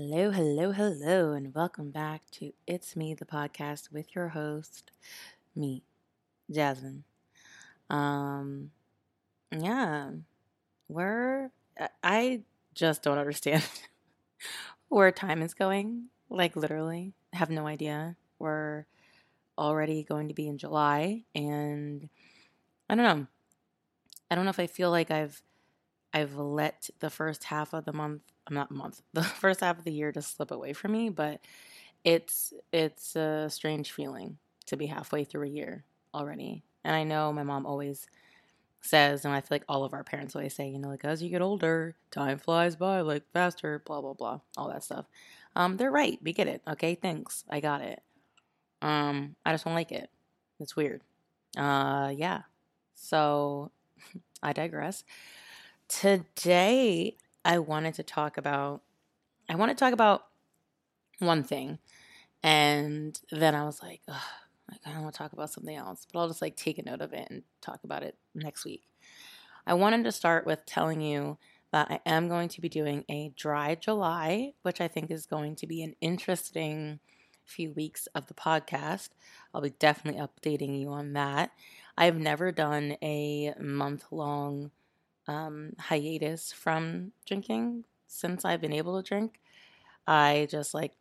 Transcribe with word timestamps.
Hello, 0.00 0.30
hello, 0.30 0.70
hello, 0.70 1.32
and 1.32 1.52
welcome 1.56 1.90
back 1.90 2.22
to 2.30 2.52
It's 2.68 2.94
Me, 2.94 3.14
the 3.14 3.24
podcast 3.24 3.90
with 3.90 4.14
your 4.14 4.28
host, 4.28 4.92
me, 5.56 5.82
Jasmine. 6.48 7.02
Um, 7.90 8.70
yeah, 9.50 10.10
we're, 10.88 11.50
I 12.04 12.42
just 12.76 13.02
don't 13.02 13.18
understand 13.18 13.68
where 14.88 15.10
time 15.10 15.42
is 15.42 15.52
going. 15.52 16.04
Like, 16.30 16.54
literally, 16.54 17.12
have 17.32 17.50
no 17.50 17.66
idea. 17.66 18.14
We're 18.38 18.86
already 19.58 20.04
going 20.04 20.28
to 20.28 20.34
be 20.34 20.46
in 20.46 20.58
July, 20.58 21.24
and 21.34 22.08
I 22.88 22.94
don't 22.94 23.04
know. 23.04 23.26
I 24.30 24.36
don't 24.36 24.44
know 24.44 24.50
if 24.50 24.60
I 24.60 24.68
feel 24.68 24.92
like 24.92 25.10
I've 25.10 25.42
I've 26.12 26.36
let 26.36 26.88
the 27.00 27.10
first 27.10 27.44
half 27.44 27.72
of 27.74 27.84
the 27.84 27.92
month, 27.92 28.22
I'm 28.46 28.54
not 28.54 28.70
month, 28.70 29.02
the 29.12 29.22
first 29.22 29.60
half 29.60 29.78
of 29.78 29.84
the 29.84 29.92
year 29.92 30.12
just 30.12 30.36
slip 30.36 30.50
away 30.50 30.72
from 30.72 30.92
me, 30.92 31.10
but 31.10 31.40
it's 32.04 32.52
it's 32.72 33.16
a 33.16 33.48
strange 33.50 33.92
feeling 33.92 34.38
to 34.66 34.76
be 34.76 34.86
halfway 34.86 35.24
through 35.24 35.46
a 35.46 35.50
year 35.50 35.84
already. 36.14 36.62
And 36.84 36.94
I 36.94 37.04
know 37.04 37.32
my 37.32 37.42
mom 37.42 37.66
always 37.66 38.06
says, 38.80 39.24
and 39.24 39.34
I 39.34 39.40
feel 39.40 39.48
like 39.50 39.64
all 39.68 39.84
of 39.84 39.92
our 39.92 40.04
parents 40.04 40.36
always 40.36 40.54
say, 40.54 40.68
you 40.68 40.78
know, 40.78 40.88
like 40.88 41.04
as 41.04 41.22
you 41.22 41.30
get 41.30 41.42
older, 41.42 41.96
time 42.10 42.38
flies 42.38 42.76
by 42.76 43.00
like 43.00 43.24
faster, 43.32 43.82
blah 43.84 44.00
blah 44.00 44.14
blah, 44.14 44.40
all 44.56 44.68
that 44.68 44.84
stuff. 44.84 45.06
Um, 45.56 45.76
they're 45.76 45.90
right. 45.90 46.18
We 46.22 46.32
get 46.32 46.46
it. 46.46 46.62
Okay, 46.68 46.94
thanks. 46.94 47.44
I 47.50 47.60
got 47.60 47.80
it. 47.82 48.00
Um, 48.80 49.34
I 49.44 49.52
just 49.52 49.64
don't 49.64 49.74
like 49.74 49.92
it. 49.92 50.10
It's 50.60 50.76
weird. 50.76 51.02
Uh, 51.56 52.12
yeah. 52.16 52.42
So 52.94 53.72
I 54.42 54.52
digress. 54.52 55.04
Today, 55.88 57.16
I 57.44 57.58
wanted 57.58 57.94
to 57.94 58.02
talk 58.02 58.36
about, 58.36 58.82
I 59.48 59.56
want 59.56 59.70
to 59.70 59.74
talk 59.74 59.94
about 59.94 60.26
one 61.18 61.42
thing. 61.42 61.78
And 62.42 63.18
then 63.32 63.54
I 63.54 63.64
was 63.64 63.82
like, 63.82 64.02
like, 64.06 64.80
I 64.84 64.92
don't 64.92 65.02
want 65.02 65.14
to 65.14 65.18
talk 65.18 65.32
about 65.32 65.50
something 65.50 65.74
else, 65.74 66.06
but 66.12 66.20
I'll 66.20 66.28
just 66.28 66.42
like 66.42 66.56
take 66.56 66.78
a 66.78 66.82
note 66.82 67.00
of 67.00 67.12
it 67.12 67.28
and 67.30 67.42
talk 67.60 67.80
about 67.84 68.02
it 68.02 68.16
next 68.34 68.64
week. 68.64 68.82
I 69.66 69.74
wanted 69.74 70.04
to 70.04 70.12
start 70.12 70.46
with 70.46 70.66
telling 70.66 71.00
you 71.00 71.38
that 71.72 71.90
I 71.90 72.00
am 72.06 72.28
going 72.28 72.48
to 72.50 72.60
be 72.60 72.68
doing 72.68 73.04
a 73.08 73.32
dry 73.36 73.74
July, 73.74 74.52
which 74.62 74.80
I 74.80 74.88
think 74.88 75.10
is 75.10 75.26
going 75.26 75.56
to 75.56 75.66
be 75.66 75.82
an 75.82 75.94
interesting 76.00 77.00
few 77.44 77.72
weeks 77.72 78.06
of 78.14 78.26
the 78.26 78.34
podcast. 78.34 79.08
I'll 79.54 79.62
be 79.62 79.70
definitely 79.70 80.20
updating 80.20 80.78
you 80.78 80.90
on 80.90 81.14
that. 81.14 81.50
I've 81.96 82.18
never 82.18 82.52
done 82.52 82.96
a 83.02 83.54
month 83.58 84.04
long 84.10 84.70
um, 85.28 85.74
hiatus 85.78 86.52
from 86.52 87.12
drinking 87.26 87.84
since 88.08 88.44
I've 88.44 88.60
been 88.60 88.72
able 88.72 89.00
to 89.00 89.06
drink. 89.06 89.38
I 90.06 90.48
just 90.50 90.74
like 90.74 90.92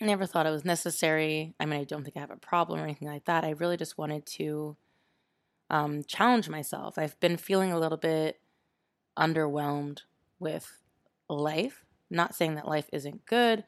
never 0.00 0.26
thought 0.26 0.46
it 0.46 0.50
was 0.50 0.64
necessary. 0.64 1.54
I 1.58 1.66
mean, 1.66 1.80
I 1.80 1.84
don't 1.84 2.04
think 2.04 2.16
I 2.16 2.20
have 2.20 2.30
a 2.30 2.36
problem 2.36 2.78
or 2.78 2.84
anything 2.84 3.08
like 3.08 3.24
that. 3.24 3.44
I 3.44 3.50
really 3.50 3.76
just 3.76 3.98
wanted 3.98 4.26
to 4.26 4.76
um, 5.70 6.04
challenge 6.04 6.48
myself. 6.48 6.98
I've 6.98 7.18
been 7.20 7.36
feeling 7.36 7.72
a 7.72 7.78
little 7.78 7.98
bit 7.98 8.38
underwhelmed 9.18 10.02
with 10.38 10.80
life. 11.28 11.84
Not 12.10 12.34
saying 12.34 12.54
that 12.54 12.68
life 12.68 12.88
isn't 12.92 13.26
good 13.26 13.64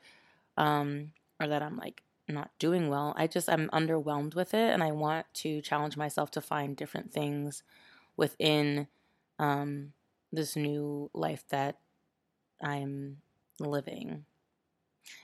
um, 0.57 1.13
or 1.41 1.49
that 1.49 1.63
I'm 1.63 1.77
like 1.77 2.03
not 2.29 2.51
doing 2.59 2.89
well. 2.89 3.15
I 3.17 3.27
just, 3.27 3.51
I'm 3.51 3.69
underwhelmed 3.71 4.35
with 4.35 4.55
it 4.55 4.73
and 4.73 4.83
I 4.83 4.93
want 4.93 5.27
to 5.35 5.61
challenge 5.61 5.97
myself 5.97 6.31
to 6.33 6.41
find 6.41 6.77
different 6.77 7.13
things 7.13 7.63
within 8.17 8.87
um, 9.41 9.95
this 10.33 10.57
new 10.57 11.11
life 11.15 11.45
that 11.51 11.79
I'm 12.63 13.19
living. 13.61 14.27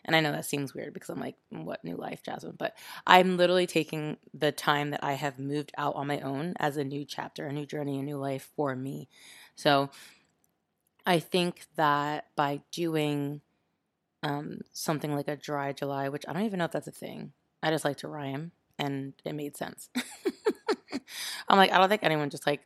And 0.05 0.17
I 0.17 0.21
know 0.21 0.33
that 0.33 0.47
seems 0.47 0.75
weird 0.75 0.95
because 0.95 1.11
I'm 1.11 1.21
like, 1.21 1.37
what 1.51 1.85
new 1.85 1.97
life, 1.97 2.23
Jasmine? 2.23 2.57
But 2.59 2.77
I'm 3.07 3.37
literally 3.37 3.67
taking 3.67 4.17
the 4.33 4.53
time 4.53 4.91
that 4.91 5.05
I 5.05 5.13
have 5.15 5.39
moved 5.39 5.73
out 5.77 5.95
on 5.97 6.07
my 6.07 6.21
own 6.21 6.55
as 6.59 6.77
a 6.77 6.85
new 6.85 7.05
chapter, 7.05 7.47
a 7.47 7.53
new 7.53 7.67
journey, 7.67 7.99
a 7.99 8.03
new 8.03 8.17
life 8.17 8.51
for 8.57 8.75
me. 8.75 9.09
So 9.55 9.91
I 11.05 11.19
think 11.21 11.67
that 11.77 12.27
by 12.37 12.63
doing 12.73 13.41
um, 14.23 14.61
something 14.73 15.15
like 15.15 15.29
a 15.29 15.37
dry 15.37 15.73
July, 15.73 16.09
which 16.09 16.25
I 16.29 16.33
don't 16.33 16.45
even 16.45 16.59
know 16.61 16.67
if 16.67 16.73
that's 16.73 16.89
a 16.89 16.93
thing, 16.93 17.33
I 17.63 17.71
just 17.71 17.85
like 17.85 17.99
to 17.99 18.09
rhyme 18.09 18.53
and 18.79 19.15
it 19.25 19.35
made 19.35 19.57
sense. 19.57 19.91
I'm 21.49 21.59
like, 21.59 21.73
I 21.73 21.79
don't 21.79 21.89
think 21.89 22.05
anyone 22.05 22.31
just 22.31 22.47
like 22.47 22.63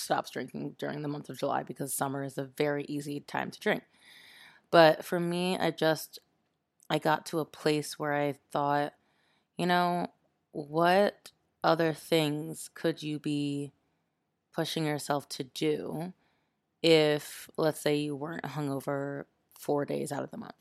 stops 0.00 0.30
drinking 0.30 0.76
during 0.78 1.02
the 1.02 1.08
month 1.08 1.28
of 1.28 1.38
July 1.38 1.62
because 1.62 1.94
summer 1.94 2.24
is 2.24 2.38
a 2.38 2.44
very 2.44 2.84
easy 2.88 3.20
time 3.20 3.50
to 3.50 3.60
drink. 3.60 3.82
But 4.70 5.04
for 5.04 5.20
me, 5.20 5.58
I 5.58 5.70
just 5.70 6.18
I 6.88 6.98
got 6.98 7.26
to 7.26 7.38
a 7.40 7.44
place 7.44 7.98
where 7.98 8.14
I 8.14 8.34
thought, 8.52 8.94
you 9.56 9.66
know, 9.66 10.08
what 10.52 11.30
other 11.62 11.92
things 11.92 12.70
could 12.74 13.02
you 13.02 13.18
be 13.18 13.72
pushing 14.52 14.86
yourself 14.86 15.28
to 15.28 15.44
do 15.44 16.12
if 16.82 17.48
let's 17.56 17.80
say 17.80 17.96
you 17.96 18.16
weren't 18.16 18.44
hungover 18.44 19.24
4 19.58 19.84
days 19.84 20.12
out 20.12 20.24
of 20.24 20.30
the 20.30 20.38
month? 20.38 20.54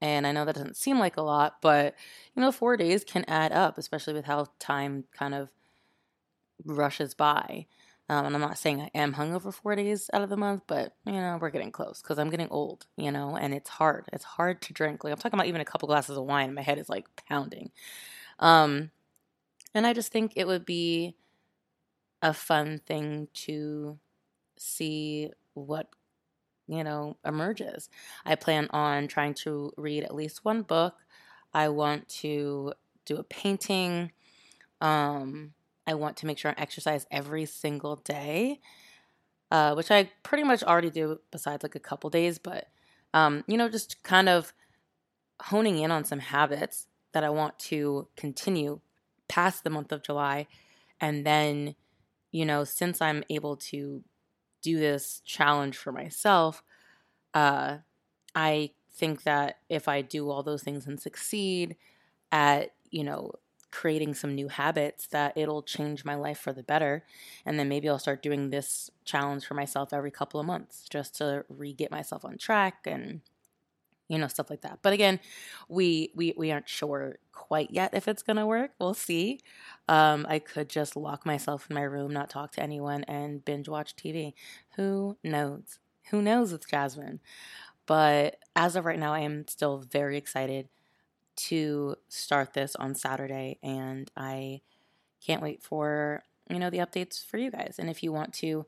And 0.00 0.26
I 0.26 0.32
know 0.32 0.44
that 0.44 0.56
doesn't 0.56 0.76
seem 0.76 0.98
like 0.98 1.16
a 1.16 1.22
lot, 1.22 1.58
but 1.62 1.94
you 2.34 2.42
know, 2.42 2.50
4 2.52 2.76
days 2.76 3.04
can 3.04 3.24
add 3.28 3.52
up, 3.52 3.78
especially 3.78 4.14
with 4.14 4.24
how 4.24 4.46
time 4.58 5.04
kind 5.12 5.34
of 5.34 5.50
rushes 6.64 7.14
by. 7.14 7.66
Um, 8.12 8.26
and 8.26 8.34
I'm 8.34 8.42
not 8.42 8.58
saying 8.58 8.82
I 8.82 8.90
am 8.94 9.14
hungover 9.14 9.54
four 9.54 9.74
days 9.74 10.10
out 10.12 10.20
of 10.20 10.28
the 10.28 10.36
month, 10.36 10.64
but 10.66 10.92
you 11.06 11.12
know 11.12 11.38
we're 11.40 11.48
getting 11.48 11.72
close 11.72 12.02
because 12.02 12.18
I'm 12.18 12.28
getting 12.28 12.50
old, 12.50 12.84
you 12.98 13.10
know, 13.10 13.36
and 13.36 13.54
it's 13.54 13.70
hard. 13.70 14.06
It's 14.12 14.24
hard 14.24 14.60
to 14.62 14.74
drink. 14.74 15.02
Like 15.02 15.14
I'm 15.14 15.18
talking 15.18 15.38
about 15.38 15.46
even 15.46 15.62
a 15.62 15.64
couple 15.64 15.86
glasses 15.86 16.18
of 16.18 16.24
wine, 16.24 16.48
and 16.48 16.54
my 16.54 16.60
head 16.60 16.78
is 16.78 16.90
like 16.90 17.06
pounding. 17.26 17.70
Um, 18.38 18.90
and 19.72 19.86
I 19.86 19.94
just 19.94 20.12
think 20.12 20.34
it 20.36 20.46
would 20.46 20.66
be 20.66 21.14
a 22.20 22.34
fun 22.34 22.82
thing 22.84 23.28
to 23.32 23.98
see 24.58 25.30
what 25.54 25.88
you 26.68 26.84
know 26.84 27.16
emerges. 27.24 27.88
I 28.26 28.34
plan 28.34 28.68
on 28.72 29.08
trying 29.08 29.32
to 29.44 29.72
read 29.78 30.04
at 30.04 30.14
least 30.14 30.44
one 30.44 30.60
book. 30.60 30.96
I 31.54 31.70
want 31.70 32.10
to 32.20 32.74
do 33.06 33.16
a 33.16 33.24
painting. 33.24 34.12
Um, 34.82 35.54
I 35.86 35.94
want 35.94 36.16
to 36.18 36.26
make 36.26 36.38
sure 36.38 36.52
I 36.52 36.60
exercise 36.60 37.06
every 37.10 37.44
single 37.46 37.96
day, 37.96 38.60
uh, 39.50 39.74
which 39.74 39.90
I 39.90 40.10
pretty 40.22 40.44
much 40.44 40.62
already 40.62 40.90
do 40.90 41.18
besides 41.30 41.62
like 41.62 41.74
a 41.74 41.80
couple 41.80 42.10
days, 42.10 42.38
but 42.38 42.68
um, 43.14 43.44
you 43.46 43.56
know, 43.56 43.68
just 43.68 44.02
kind 44.02 44.28
of 44.28 44.52
honing 45.42 45.78
in 45.78 45.90
on 45.90 46.04
some 46.04 46.20
habits 46.20 46.86
that 47.12 47.24
I 47.24 47.30
want 47.30 47.58
to 47.58 48.08
continue 48.16 48.80
past 49.28 49.64
the 49.64 49.70
month 49.70 49.92
of 49.92 50.02
July. 50.02 50.46
And 51.00 51.26
then, 51.26 51.74
you 52.30 52.46
know, 52.46 52.64
since 52.64 53.00
I'm 53.02 53.24
able 53.28 53.56
to 53.56 54.02
do 54.62 54.78
this 54.78 55.20
challenge 55.24 55.76
for 55.76 55.92
myself, 55.92 56.62
uh, 57.34 57.78
I 58.34 58.70
think 58.94 59.24
that 59.24 59.58
if 59.68 59.88
I 59.88 60.02
do 60.02 60.30
all 60.30 60.42
those 60.42 60.62
things 60.62 60.86
and 60.86 61.00
succeed 61.00 61.76
at, 62.30 62.74
you 62.90 63.04
know, 63.04 63.32
creating 63.72 64.14
some 64.14 64.34
new 64.34 64.48
habits 64.48 65.06
that 65.08 65.36
it'll 65.36 65.62
change 65.62 66.04
my 66.04 66.14
life 66.14 66.38
for 66.38 66.52
the 66.52 66.62
better. 66.62 67.04
And 67.44 67.58
then 67.58 67.68
maybe 67.68 67.88
I'll 67.88 67.98
start 67.98 68.22
doing 68.22 68.50
this 68.50 68.90
challenge 69.04 69.44
for 69.46 69.54
myself 69.54 69.92
every 69.92 70.10
couple 70.10 70.38
of 70.38 70.46
months 70.46 70.84
just 70.88 71.16
to 71.16 71.44
re-get 71.48 71.90
myself 71.90 72.24
on 72.24 72.38
track 72.38 72.86
and 72.86 73.22
you 74.08 74.18
know 74.18 74.28
stuff 74.28 74.50
like 74.50 74.60
that. 74.60 74.80
But 74.82 74.92
again 74.92 75.18
we 75.68 76.12
we 76.14 76.34
we 76.36 76.52
aren't 76.52 76.68
sure 76.68 77.16
quite 77.32 77.70
yet 77.70 77.94
if 77.94 78.06
it's 78.06 78.22
gonna 78.22 78.46
work. 78.46 78.72
We'll 78.78 78.94
see. 78.94 79.40
Um, 79.88 80.26
i 80.28 80.38
could 80.38 80.68
just 80.68 80.94
lock 80.96 81.24
myself 81.26 81.66
in 81.70 81.74
my 81.74 81.82
room 81.82 82.12
not 82.12 82.30
talk 82.30 82.52
to 82.52 82.62
anyone 82.62 83.04
and 83.04 83.44
binge 83.44 83.68
watch 83.68 83.96
tv 83.96 84.34
who 84.76 85.16
knows? 85.24 85.78
Who 86.10 86.20
knows? 86.22 86.52
With 86.52 86.68
jasmine. 86.68 87.20
But 87.86 88.36
as 88.54 88.76
of 88.76 88.84
right 88.84 88.98
now 88.98 89.14
i 89.14 89.20
am 89.20 89.48
still 89.48 89.78
very 89.78 90.18
excited 90.18 90.68
to 91.36 91.96
start 92.08 92.52
this 92.54 92.76
on 92.76 92.94
Saturday, 92.94 93.58
and 93.62 94.10
I 94.16 94.60
can't 95.24 95.42
wait 95.42 95.62
for 95.62 96.22
you 96.50 96.58
know 96.58 96.70
the 96.70 96.78
updates 96.78 97.24
for 97.24 97.38
you 97.38 97.50
guys. 97.50 97.76
And 97.78 97.88
if 97.88 98.02
you 98.02 98.12
want 98.12 98.32
to, 98.34 98.66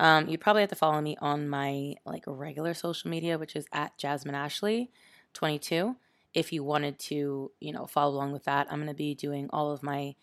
um, 0.00 0.28
you 0.28 0.38
probably 0.38 0.62
have 0.62 0.70
to 0.70 0.76
follow 0.76 1.00
me 1.00 1.16
on 1.20 1.48
my 1.48 1.94
like 2.04 2.24
regular 2.26 2.74
social 2.74 3.10
media, 3.10 3.38
which 3.38 3.56
is 3.56 3.66
at 3.72 3.96
Jasmine 3.98 4.34
Ashley 4.34 4.90
22. 5.34 5.96
If 6.32 6.52
you 6.52 6.64
wanted 6.64 6.98
to, 7.00 7.52
you 7.60 7.72
know, 7.72 7.86
follow 7.86 8.14
along 8.14 8.32
with 8.32 8.44
that, 8.44 8.66
I'm 8.70 8.84
to 8.86 8.94
be 8.94 9.14
doing 9.14 9.48
all 9.50 9.70
of 9.70 9.82
my 9.82 10.16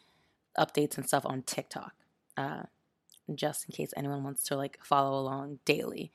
updates 0.57 0.97
and 0.97 1.07
stuff 1.07 1.25
on 1.25 1.41
TikTok, 1.43 1.93
uh, 2.35 2.63
just 3.33 3.65
in 3.65 3.73
case 3.73 3.93
anyone 3.95 4.23
wants 4.23 4.43
to 4.45 4.57
like 4.57 4.77
follow 4.83 5.17
along 5.17 5.59
daily. 5.63 6.11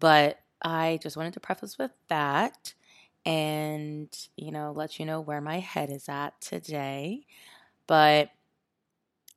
But 0.00 0.40
I 0.62 0.98
just 1.02 1.16
wanted 1.16 1.34
to 1.34 1.40
preface 1.40 1.78
with 1.78 1.92
that 2.08 2.74
and, 3.28 4.08
you 4.36 4.52
know, 4.52 4.72
let 4.74 4.98
you 4.98 5.06
know 5.06 5.20
where 5.20 5.42
my 5.42 5.60
head 5.60 5.90
is 5.90 6.08
at 6.08 6.40
today. 6.40 7.26
But 7.86 8.30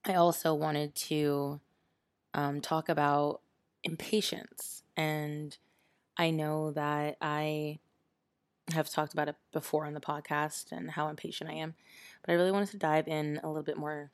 I 0.05 0.15
also 0.15 0.53
wanted 0.53 0.95
to 0.95 1.59
um, 2.33 2.61
talk 2.61 2.89
about 2.89 3.41
impatience. 3.83 4.83
And 4.97 5.57
I 6.17 6.31
know 6.31 6.71
that 6.71 7.17
I 7.21 7.79
have 8.73 8.89
talked 8.89 9.13
about 9.13 9.29
it 9.29 9.35
before 9.51 9.85
on 9.85 9.93
the 9.93 10.01
podcast 10.01 10.71
and 10.71 10.91
how 10.91 11.09
impatient 11.09 11.49
I 11.49 11.55
am, 11.55 11.75
but 12.23 12.31
I 12.31 12.35
really 12.35 12.51
wanted 12.51 12.69
to 12.71 12.77
dive 12.77 13.07
in 13.07 13.39
a 13.43 13.47
little 13.47 13.63
bit 13.63 13.77
more 13.77 14.11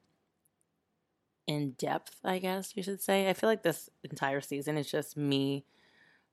in 1.47 1.71
depth, 1.71 2.17
I 2.23 2.39
guess 2.39 2.73
you 2.75 2.83
should 2.83 3.01
say. 3.01 3.29
I 3.29 3.33
feel 3.33 3.49
like 3.49 3.63
this 3.63 3.89
entire 4.03 4.41
season 4.41 4.77
is 4.77 4.89
just 4.91 5.15
me 5.15 5.63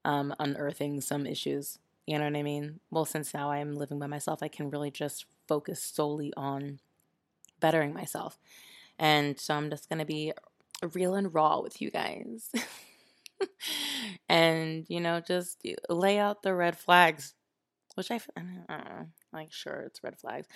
um, 0.04 0.34
unearthing 0.40 1.00
some 1.00 1.26
issues. 1.26 1.78
You 2.06 2.18
know 2.18 2.24
what 2.24 2.36
I 2.36 2.42
mean? 2.42 2.80
Well, 2.90 3.04
since 3.04 3.32
now 3.32 3.50
I'm 3.50 3.74
living 3.76 3.98
by 3.98 4.06
myself, 4.06 4.42
I 4.42 4.48
can 4.48 4.70
really 4.70 4.90
just 4.90 5.26
focus 5.48 5.82
solely 5.82 6.32
on 6.36 6.80
bettering 7.60 7.94
myself. 7.94 8.38
And 8.98 9.38
so 9.40 9.54
I'm 9.54 9.70
just 9.70 9.88
going 9.88 10.00
to 10.00 10.04
be 10.04 10.32
real 10.94 11.14
and 11.14 11.32
raw 11.34 11.60
with 11.60 11.82
you 11.82 11.90
guys. 11.90 12.50
and, 14.28 14.84
you 14.88 15.00
know, 15.00 15.20
just 15.20 15.62
lay 15.88 16.18
out 16.18 16.42
the 16.42 16.54
red 16.54 16.76
flags, 16.78 17.34
which 17.96 18.10
I, 18.10 18.20
I 18.68 19.04
like, 19.32 19.52
sure, 19.52 19.82
it's 19.86 20.04
red 20.04 20.18
flags. 20.18 20.48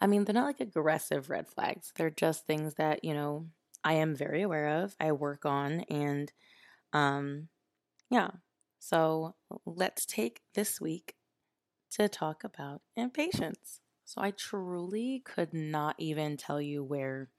I 0.00 0.06
mean, 0.06 0.24
they're 0.24 0.34
not 0.34 0.46
like 0.46 0.60
aggressive 0.60 1.30
red 1.30 1.48
flags. 1.48 1.92
They're 1.96 2.10
just 2.10 2.46
things 2.46 2.74
that, 2.76 3.04
you 3.04 3.14
know, 3.14 3.46
I 3.84 3.94
am 3.94 4.14
very 4.16 4.42
aware 4.42 4.82
of, 4.84 4.96
I 5.00 5.12
work 5.12 5.46
on, 5.46 5.82
and, 5.90 6.32
um, 6.92 7.48
yeah. 8.10 8.30
So 8.84 9.34
let's 9.64 10.04
take 10.04 10.42
this 10.52 10.78
week 10.78 11.14
to 11.92 12.06
talk 12.06 12.44
about 12.44 12.82
impatience. 12.96 13.80
So 14.04 14.20
I 14.20 14.32
truly 14.32 15.22
could 15.24 15.54
not 15.54 15.96
even 15.98 16.36
tell 16.36 16.60
you 16.60 16.84
where 16.84 17.30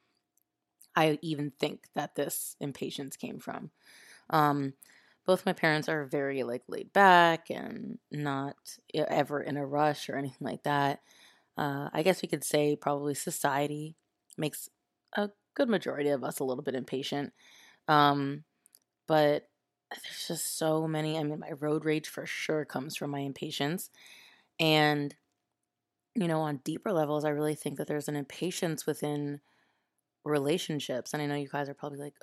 I 0.96 1.20
even 1.22 1.52
think 1.52 1.86
that 1.94 2.16
this 2.16 2.56
impatience 2.60 3.18
came 3.18 3.40
from. 3.40 3.72
Um, 4.30 4.74
both 5.26 5.46
my 5.46 5.54
parents 5.54 5.90
are 5.90 6.06
very 6.06 6.44
like 6.44 6.64
laid 6.68 6.94
back 6.94 7.50
and 7.52 8.00
not 8.12 8.56
ever 8.96 9.42
in 9.42 9.58
a 9.58 9.66
rush 9.66 10.10
or 10.10 10.18
anything 10.18 10.46
like 10.48 10.64
that. 10.64 11.02
Uh, 11.58 11.90
I 11.94 12.04
guess 12.04 12.22
we 12.22 12.30
could 12.30 12.44
say 12.44 12.76
probably 12.76 13.16
society 13.16 13.96
makes 14.38 14.70
a 15.16 15.30
good 15.56 15.70
majority 15.70 16.10
of 16.10 16.24
us 16.24 16.40
a 16.40 16.44
little 16.44 16.64
bit 16.64 16.76
impatient. 16.76 17.34
Um, 17.88 18.46
but 19.08 19.50
there's 19.92 20.28
just 20.28 20.58
so 20.58 20.88
many. 20.88 21.18
I 21.18 21.24
mean, 21.24 21.40
my 21.40 21.52
road 21.52 21.86
rage 21.86 22.08
for 22.08 22.26
sure 22.26 22.66
comes 22.66 22.96
from 22.96 23.12
my 23.12 23.20
impatience. 23.20 23.90
And, 24.60 25.16
you 26.16 26.28
know, 26.28 26.42
on 26.42 26.62
deeper 26.64 26.92
levels, 26.92 27.26
I 27.26 27.30
really 27.30 27.56
think 27.56 27.78
that 27.78 27.88
there's 27.88 28.08
an 28.08 28.16
impatience 28.16 28.86
within 28.86 29.42
relationships. 30.24 31.14
And 31.14 31.22
I 31.22 31.26
know 31.28 31.36
you 31.36 31.50
guys 31.50 31.70
are 31.70 31.74
probably 31.74 32.00
like, 32.00 32.16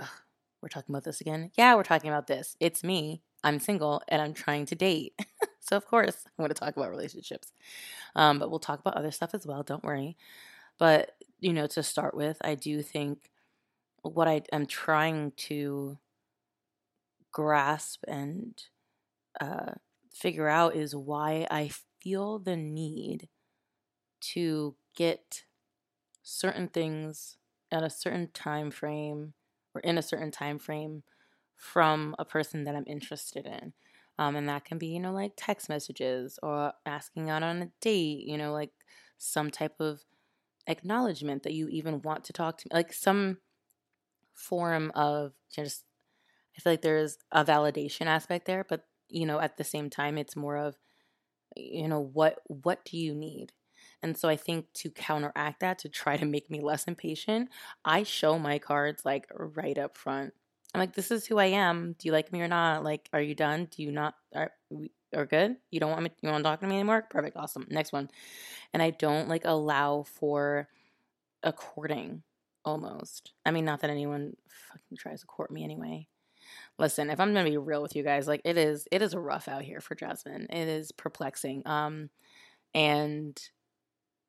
we're 0.63 0.69
talking 0.69 0.95
about 0.95 1.05
this 1.05 1.21
again. 1.21 1.51
Yeah, 1.57 1.75
we're 1.75 1.83
talking 1.83 2.11
about 2.11 2.27
this. 2.27 2.57
It's 2.61 2.85
me. 2.85 3.23
I'm 3.45 3.59
single 3.59 4.03
and 4.09 4.23
I'm 4.23 4.35
trying 4.35 4.67
to 4.67 4.75
date. 4.75 5.15
so, 5.61 5.77
of 5.77 5.87
course, 5.87 6.25
I'm 6.27 6.43
going 6.43 6.49
to 6.49 6.55
talk 6.55 6.77
about 6.77 6.91
relationships. 6.91 7.53
Um, 8.15 8.39
but 8.39 8.51
we'll 8.51 8.61
talk 8.61 8.81
about 8.81 8.97
other 8.97 9.11
stuff 9.11 9.35
as 9.35 9.47
well. 9.47 9.63
Don't 9.63 9.85
worry. 9.85 10.17
But, 10.79 11.13
you 11.41 11.53
know, 11.53 11.67
to 11.69 11.83
start 11.83 12.15
with, 12.15 12.39
I 12.43 12.55
do 12.55 12.83
think 12.83 13.31
what 14.03 14.29
I 14.29 14.43
am 14.53 14.67
trying 14.67 15.33
to 15.33 15.99
grasp 17.33 18.05
and 18.07 18.63
uh, 19.41 19.73
figure 20.13 20.49
out 20.49 20.77
is 20.77 20.95
why 20.95 21.47
I 21.51 21.71
feel 22.01 22.39
the 22.39 22.57
need 22.57 23.29
to 24.21 24.77
get 24.95 25.45
certain 26.23 26.69
things 26.69 27.37
at 27.71 27.83
a 27.83 27.91
certain 27.91 28.29
time 28.33 28.71
frame 28.71 29.35
or 29.75 29.81
in 29.81 29.99
a 29.99 30.03
certain 30.03 30.31
time 30.31 30.59
frame 30.59 31.03
from 31.57 32.15
a 32.19 32.25
person 32.25 32.65
that 32.65 32.75
I'm 32.75 32.85
interested 32.87 33.47
in. 33.47 33.73
Um, 34.19 34.37
and 34.37 34.49
that 34.49 34.65
can 34.65 34.79
be, 34.79 34.89
you 34.89 35.01
know, 35.01 35.13
like 35.13 35.33
text 35.37 35.69
messages 35.69 36.39
or 36.43 36.75
asking 36.85 37.31
out 37.31 37.43
on 37.43 37.63
a 37.63 37.71
date, 37.81 38.27
you 38.27 38.37
know, 38.37 38.53
like 38.53 38.73
some 39.17 39.51
type 39.51 39.77
of 39.81 40.03
acknowledgement 40.67 41.43
that 41.43 41.55
you 41.55 41.69
even 41.69 42.03
want 42.03 42.25
to 42.25 42.33
talk 42.33 42.59
to 42.59 42.69
me, 42.69 42.75
like 42.75 42.93
some 42.93 43.39
form 44.35 44.93
of 44.95 45.33
just, 45.51 45.85
I 46.57 46.61
feel 46.61 46.73
like 46.73 46.83
there's 46.83 47.19
a 47.31 47.45
validation 47.45 48.07
aspect 48.07 48.47
there, 48.47 48.65
but, 48.69 48.85
you 49.09 49.27
know, 49.27 49.41
at 49.41 49.57
the 49.57 49.65
same 49.65 49.91
time, 49.91 50.19
it's 50.19 50.37
more 50.37 50.57
of, 50.57 50.77
you 51.57 51.89
know, 51.89 52.01
what, 52.01 52.41
what 52.47 52.85
do 52.85 52.99
you 52.99 53.15
need? 53.15 53.53
And 54.03 54.17
so 54.17 54.29
I 54.29 54.37
think 54.37 54.67
to 54.75 54.91
counteract 54.91 55.61
that, 55.61 55.79
to 55.81 55.89
try 55.89 56.17
to 56.17 56.25
make 56.27 56.51
me 56.51 56.61
less 56.61 56.85
impatient, 56.85 57.51
I 57.85 58.03
show 58.03 58.39
my 58.39 58.59
cards 58.59 59.05
like 59.05 59.27
right 59.35 59.79
up 59.79 59.97
front. 59.97 60.35
I'm 60.75 60.81
like, 60.81 60.95
this 60.95 61.11
is 61.11 61.27
who 61.27 61.39
I 61.39 61.47
am. 61.47 61.95
Do 61.99 62.09
you 62.09 62.13
like 62.13 62.33
me 62.33 62.41
or 62.41 62.49
not? 62.49 62.83
Like, 62.83 63.09
are 63.13 63.21
you 63.21 63.35
done? 63.35 63.69
Do 63.71 63.83
you 63.83 63.93
not? 63.93 64.15
Are 64.35 64.51
we 64.71 64.91
are 65.15 65.27
good? 65.27 65.57
You 65.71 65.81
don't 65.81 65.91
want 65.91 66.03
me? 66.03 66.11
You 66.23 66.31
want 66.31 66.43
to 66.43 66.49
talk 66.49 66.61
to 66.61 66.67
me 66.67 66.77
anymore? 66.77 67.05
Perfect, 67.11 67.37
awesome. 67.37 67.67
Next 67.71 67.93
one. 67.93 68.09
And 68.73 68.83
I 68.83 68.91
don't 68.91 69.29
like 69.29 69.45
allow 69.45 70.05
for 70.05 70.69
a 71.43 71.53
courting 71.53 72.23
almost. 72.65 73.33
I 73.45 73.51
mean, 73.51 73.67
not 73.67 73.81
that 73.83 73.91
anyone 73.91 74.35
fucking 74.71 74.97
tries 74.97 75.21
to 75.21 75.27
court 75.27 75.51
me 75.51 75.63
anyway. 75.63 76.09
Listen, 76.79 77.11
if 77.11 77.21
I'm 77.21 77.35
gonna 77.35 77.49
be 77.49 77.59
real 77.59 77.83
with 77.83 77.95
you 77.95 78.03
guys, 78.03 78.27
like 78.27 78.41
it 78.45 78.57
is, 78.57 78.89
it 78.91 79.03
is 79.03 79.15
rough 79.15 79.49
out 79.49 79.63
here 79.63 79.81
for 79.81 79.95
Jasmine. 79.95 80.47
It 80.51 80.69
is 80.69 80.91
perplexing. 80.93 81.63
Um, 81.67 82.11
and 82.75 83.41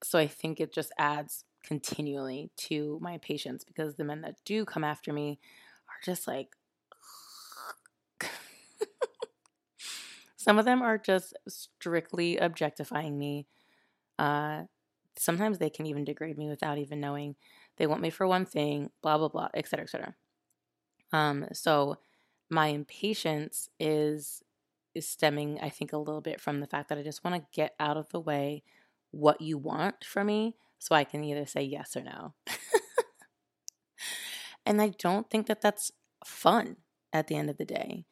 so 0.03 0.19
I 0.19 0.27
think 0.27 0.59
it 0.59 0.73
just 0.73 0.91
adds 0.97 1.45
continually 1.63 2.51
to 2.57 2.99
my 3.01 3.17
patience 3.19 3.63
because 3.63 3.95
the 3.95 4.03
men 4.03 4.21
that 4.21 4.35
do 4.45 4.65
come 4.65 4.83
after 4.83 5.13
me 5.13 5.39
are 5.87 5.99
just 6.03 6.27
like 6.27 6.49
some 10.35 10.59
of 10.59 10.65
them 10.65 10.81
are 10.81 10.97
just 10.97 11.33
strictly 11.47 12.37
objectifying 12.37 13.17
me. 13.17 13.47
Uh, 14.19 14.63
sometimes 15.17 15.57
they 15.57 15.69
can 15.69 15.85
even 15.85 16.03
degrade 16.03 16.37
me 16.37 16.49
without 16.49 16.77
even 16.77 16.99
knowing. 16.99 17.35
They 17.77 17.87
want 17.87 18.01
me 18.01 18.09
for 18.09 18.27
one 18.27 18.45
thing, 18.45 18.89
blah 19.01 19.17
blah 19.17 19.29
blah, 19.29 19.47
etc. 19.53 19.83
etc. 19.83 20.15
Um, 21.11 21.45
so 21.53 21.97
my 22.53 22.67
impatience 22.67 23.69
is 23.79 24.43
is 24.95 25.07
stemming, 25.07 25.59
I 25.59 25.69
think, 25.69 25.91
a 25.91 25.97
little 25.97 26.21
bit 26.21 26.39
from 26.39 26.59
the 26.59 26.67
fact 26.67 26.89
that 26.89 26.99
I 26.99 27.03
just 27.03 27.23
want 27.23 27.35
to 27.35 27.47
get 27.51 27.73
out 27.79 27.97
of 27.97 28.09
the 28.09 28.19
way 28.19 28.61
what 29.09 29.41
you 29.41 29.57
want 29.57 30.03
from 30.05 30.27
me 30.27 30.55
so 30.77 30.93
I 30.93 31.03
can 31.03 31.23
either 31.23 31.47
say 31.47 31.63
yes 31.63 31.97
or 31.97 32.03
no. 32.03 32.35
and 34.67 34.79
I 34.79 34.89
don't 34.89 35.29
think 35.31 35.47
that 35.47 35.61
that's 35.61 35.91
fun 36.23 36.77
at 37.11 37.25
the 37.25 37.35
end 37.35 37.49
of 37.49 37.57
the 37.57 37.65
day. 37.65 38.05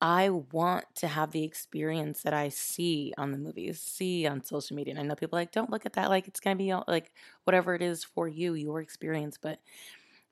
I 0.00 0.30
want 0.30 0.84
to 0.96 1.08
have 1.08 1.32
the 1.32 1.44
experience 1.44 2.22
that 2.22 2.34
I 2.34 2.48
see 2.48 3.12
on 3.18 3.32
the 3.32 3.38
movies, 3.38 3.80
see 3.80 4.26
on 4.26 4.44
social 4.44 4.76
media. 4.76 4.92
And 4.92 5.00
I 5.00 5.02
know 5.02 5.14
people 5.14 5.38
like, 5.38 5.52
don't 5.52 5.70
look 5.70 5.84
at 5.84 5.94
that 5.94 6.08
like 6.08 6.28
it's 6.28 6.40
going 6.40 6.56
to 6.56 6.62
be 6.62 6.70
all, 6.70 6.84
like 6.86 7.12
whatever 7.44 7.74
it 7.74 7.82
is 7.82 8.04
for 8.04 8.28
you, 8.28 8.54
your 8.54 8.80
experience. 8.80 9.38
But 9.40 9.58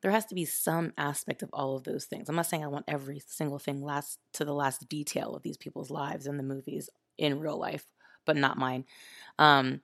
there 0.05 0.13
has 0.13 0.27
to 0.27 0.35
be 0.35 0.45
some 0.45 0.93
aspect 0.99 1.43
of 1.43 1.49
all 1.55 1.75
of 1.75 1.85
those 1.85 2.05
things. 2.05 2.29
I'm 2.29 2.37
not 2.37 2.45
saying 2.45 2.63
I 2.63 2.67
want 2.67 2.85
every 2.87 3.23
single 3.27 3.59
thing 3.59 3.83
last 3.83 4.19
to 4.35 4.45
the 4.45 4.53
last 4.53 4.87
detail 4.87 5.35
of 5.35 5.43
these 5.43 5.57
people's 5.57 5.89
lives 5.89 6.27
in 6.27 6.37
the 6.37 6.43
movies 6.43 6.91
in 7.17 7.41
real 7.41 7.59
life, 7.59 7.87
but 8.27 8.37
not 8.37 8.59
mine. 8.59 8.85
Um, 9.39 9.81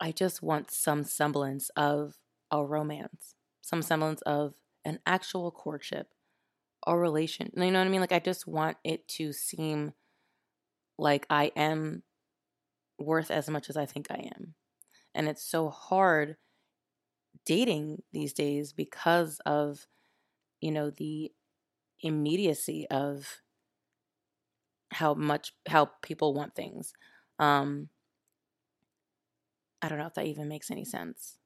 I 0.00 0.10
just 0.10 0.42
want 0.42 0.70
some 0.70 1.04
semblance 1.04 1.68
of 1.76 2.16
a 2.50 2.64
romance, 2.64 3.34
some 3.60 3.82
semblance 3.82 4.22
of 4.22 4.54
an 4.86 5.00
actual 5.04 5.50
courtship 5.50 6.08
or 6.86 6.98
relation. 6.98 7.50
You 7.54 7.70
know 7.70 7.78
what 7.78 7.86
I 7.86 7.90
mean? 7.90 8.00
Like, 8.00 8.12
I 8.12 8.20
just 8.20 8.46
want 8.46 8.78
it 8.84 9.06
to 9.08 9.34
seem 9.34 9.92
like 10.98 11.26
I 11.28 11.52
am 11.56 12.04
worth 12.98 13.30
as 13.30 13.50
much 13.50 13.68
as 13.68 13.76
I 13.76 13.84
think 13.84 14.06
I 14.10 14.30
am. 14.34 14.54
And 15.14 15.28
it's 15.28 15.44
so 15.44 15.68
hard 15.68 16.38
dating 17.46 18.02
these 18.12 18.32
days 18.32 18.72
because 18.72 19.40
of, 19.46 19.86
you 20.60 20.72
know, 20.72 20.90
the 20.90 21.32
immediacy 22.02 22.86
of 22.90 23.42
how 24.90 25.14
much, 25.14 25.54
how 25.68 25.86
people 26.02 26.34
want 26.34 26.54
things. 26.54 26.92
Um, 27.38 27.88
I 29.82 29.88
don't 29.88 29.98
know 29.98 30.06
if 30.06 30.14
that 30.14 30.26
even 30.26 30.48
makes 30.48 30.70
any 30.70 30.84
sense. 30.84 31.38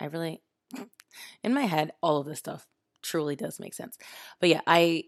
I 0.00 0.06
really, 0.06 0.42
in 1.44 1.54
my 1.54 1.62
head, 1.62 1.92
all 2.02 2.18
of 2.18 2.26
this 2.26 2.38
stuff 2.38 2.66
truly 3.02 3.36
does 3.36 3.60
make 3.60 3.74
sense. 3.74 3.98
But 4.40 4.48
yeah, 4.48 4.60
I, 4.66 5.04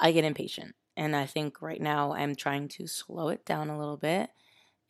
I 0.00 0.12
get 0.12 0.24
impatient. 0.24 0.74
And 0.96 1.16
I 1.16 1.26
think 1.26 1.62
right 1.62 1.80
now 1.80 2.12
I'm 2.12 2.36
trying 2.36 2.68
to 2.70 2.86
slow 2.86 3.30
it 3.30 3.44
down 3.46 3.70
a 3.70 3.78
little 3.78 3.96
bit 3.98 4.30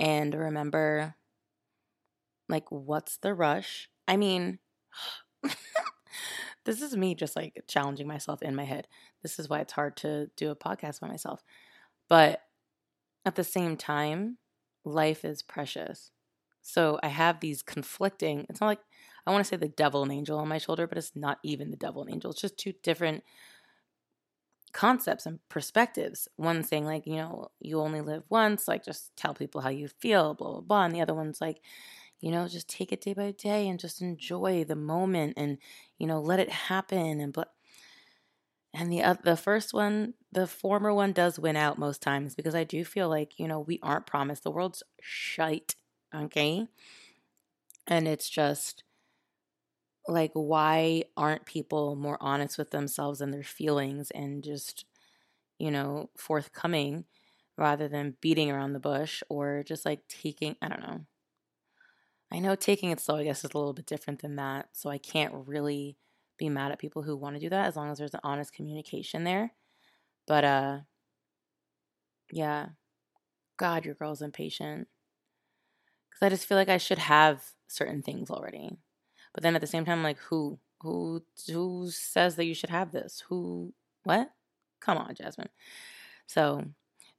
and 0.01 0.35
remember, 0.35 1.17
like, 2.49 2.71
what's 2.71 3.17
the 3.19 3.35
rush? 3.35 3.89
I 4.09 4.17
mean, 4.17 4.59
this 6.65 6.83
is 6.83 6.97
me 6.97 7.15
just 7.15 7.37
like 7.37 7.65
challenging 7.69 8.07
myself 8.07 8.43
in 8.43 8.55
my 8.55 8.65
head. 8.65 8.89
This 9.23 9.39
is 9.39 9.49
why 9.49 9.61
it's 9.61 9.73
hard 9.73 9.97
to 9.99 10.29
do 10.37 10.51
a 10.51 10.57
podcast 10.57 11.01
by 11.01 11.09
myself. 11.09 11.43
But 12.09 12.43
at 13.25 13.37
the 13.37 13.45
same 13.45 13.77
time, 13.77 14.39
life 14.85 15.25
is 15.25 15.43
precious. 15.43 16.11
So 16.61 16.99
I 17.03 17.09
have 17.09 17.41
these 17.41 17.63
conflicting, 17.63 18.47
it's 18.49 18.61
not 18.61 18.69
like 18.69 18.81
I 19.27 19.31
want 19.31 19.45
to 19.45 19.49
say 19.49 19.57
the 19.57 19.69
devil 19.69 20.03
and 20.03 20.13
angel 20.13 20.39
on 20.39 20.49
my 20.49 20.59
shoulder, 20.59 20.87
but 20.87 20.99
it's 20.99 21.15
not 21.15 21.39
even 21.43 21.71
the 21.71 21.77
devil 21.77 22.03
and 22.03 22.13
angel. 22.13 22.31
It's 22.31 22.41
just 22.41 22.59
two 22.59 22.73
different 22.83 23.23
concepts 24.73 25.27
and 25.27 25.39
perspectives. 25.49 26.29
One 26.37 26.65
saying, 26.65 26.87
like, 26.87 27.07
you 27.07 27.17
know, 27.17 27.49
you 27.61 27.81
only 27.81 28.01
live 28.01 28.25
once, 28.29 28.67
like, 28.67 28.85
just 28.85 29.15
tell 29.17 29.35
people 29.35 29.61
how 29.61 29.69
you 29.69 29.89
feel, 29.89 30.35
blah, 30.35 30.53
blah, 30.53 30.61
blah. 30.61 30.85
And 30.85 30.95
the 30.95 31.01
other 31.01 31.15
one's 31.15 31.41
like, 31.41 31.61
you 32.23 32.33
know, 32.33 32.49
just 32.49 32.71
take 32.71 32.93
it 32.93 33.03
day 33.03 33.15
by 33.15 33.33
day 33.33 33.69
and 33.69 33.81
just 33.81 34.03
enjoy 34.03 34.65
the 34.65 34.77
moment 34.77 35.35
and, 35.39 35.59
you 35.99 36.09
know, 36.09 36.23
let 36.23 36.41
it 36.41 36.51
happen. 36.51 37.21
And, 37.21 37.35
but, 37.35 37.55
and 38.75 38.91
the 38.91 39.03
uh, 39.03 39.15
the 39.23 39.37
first 39.37 39.75
one, 39.75 40.15
the 40.31 40.47
former 40.47 40.95
one 40.95 41.13
does 41.13 41.39
win 41.39 41.57
out 41.57 41.79
most 41.79 42.01
times 42.01 42.35
because 42.35 42.55
I 42.55 42.65
do 42.65 42.85
feel 42.85 43.09
like, 43.09 43.39
you 43.39 43.47
know, 43.47 43.61
we 43.61 43.79
aren't 43.83 44.07
promised. 44.07 44.45
The 44.45 44.51
world's 44.51 44.83
shite, 45.01 45.75
okay? 46.15 46.67
And 47.87 48.09
it's 48.09 48.29
just 48.29 48.83
like 50.09 50.33
why 50.35 51.05
aren't 51.17 51.47
people 51.47 51.95
more 51.97 52.19
honest 52.21 52.59
with 52.59 52.71
themselves 52.71 53.21
and 53.21 53.33
their 53.33 53.43
feelings 53.45 54.11
and 54.11 54.43
just, 54.43 54.85
you 55.59 55.71
know, 55.71 56.11
forthcoming 56.17 57.07
rather 57.59 57.89
than 57.89 58.17
beating 58.21 58.51
around 58.51 58.73
the 58.75 58.81
bush 58.81 59.23
or 59.29 59.65
just 59.65 59.87
like 59.87 60.07
taking, 60.09 60.57
I 60.63 60.69
don't 60.69 60.83
know. 60.83 61.07
I 62.33 62.39
know 62.39 62.55
taking 62.55 62.91
it 62.91 63.01
slow, 63.01 63.17
I 63.17 63.25
guess, 63.25 63.45
is 63.45 63.51
a 63.55 63.59
little 63.59 63.75
bit 63.75 63.87
different 63.87 64.23
than 64.23 64.37
that. 64.37 64.69
So 64.73 64.89
I 64.89 64.99
can't 64.99 65.35
really 65.47 65.97
be 66.39 66.49
mad 66.49 66.73
at 66.73 66.79
people 66.79 67.03
who 67.03 67.17
want 67.17 67.37
to 67.37 67.41
do 67.41 67.51
that 67.51 67.67
as 67.67 67.77
long 67.77 67.91
as 67.91 67.99
there's 67.99 68.15
an 68.15 68.21
honest 68.25 68.55
communication 68.55 69.25
there. 69.25 69.53
But 70.27 70.45
uh 70.45 70.79
yeah. 72.31 72.69
God, 73.59 73.85
your 73.85 73.95
girl's 73.95 74.23
impatient. 74.23 74.89
Cuz 76.13 76.23
I 76.23 76.31
just 76.31 76.47
feel 76.47 76.57
like 76.57 76.71
I 76.71 76.79
should 76.79 76.99
have 76.99 77.45
certain 77.69 78.03
things 78.03 78.31
already. 78.31 78.79
But 79.35 79.43
then 79.43 79.55
at 79.55 79.61
the 79.61 79.67
same 79.67 79.85
time 79.85 80.03
like 80.03 80.19
who 80.19 80.59
who 80.81 81.23
who 81.49 81.91
says 81.91 82.37
that 82.37 82.47
you 82.47 82.55
should 82.55 82.71
have 82.71 82.93
this? 82.93 83.25
Who 83.29 83.75
what? 84.05 84.31
Come 84.81 84.99
on, 84.99 85.15
Jasmine. 85.15 85.51
So, 86.27 86.65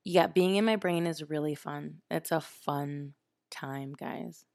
yeah, 0.03 0.27
being 0.27 0.55
in 0.55 0.65
my 0.65 0.75
brain 0.75 1.07
is 1.07 1.29
really 1.29 1.55
fun. 1.55 2.01
It's 2.11 2.31
a 2.31 2.41
fun 2.41 3.13
time, 3.51 3.93
guys. 3.97 4.45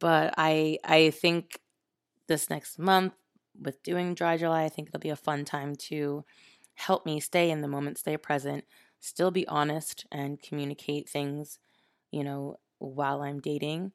But 0.00 0.34
I 0.36 0.78
I 0.84 1.10
think 1.10 1.60
this 2.28 2.50
next 2.50 2.78
month 2.78 3.14
with 3.60 3.82
doing 3.82 4.14
dry 4.14 4.36
July, 4.36 4.64
I 4.64 4.68
think 4.68 4.88
it'll 4.88 5.00
be 5.00 5.10
a 5.10 5.16
fun 5.16 5.44
time 5.44 5.76
to 5.76 6.24
help 6.74 7.06
me 7.06 7.20
stay 7.20 7.50
in 7.50 7.62
the 7.62 7.68
moment, 7.68 7.98
stay 7.98 8.16
present, 8.16 8.64
still 9.00 9.30
be 9.30 9.48
honest 9.48 10.06
and 10.12 10.42
communicate 10.42 11.08
things, 11.08 11.58
you 12.12 12.24
know, 12.24 12.58
while 12.78 13.22
I'm 13.22 13.40
dating. 13.40 13.92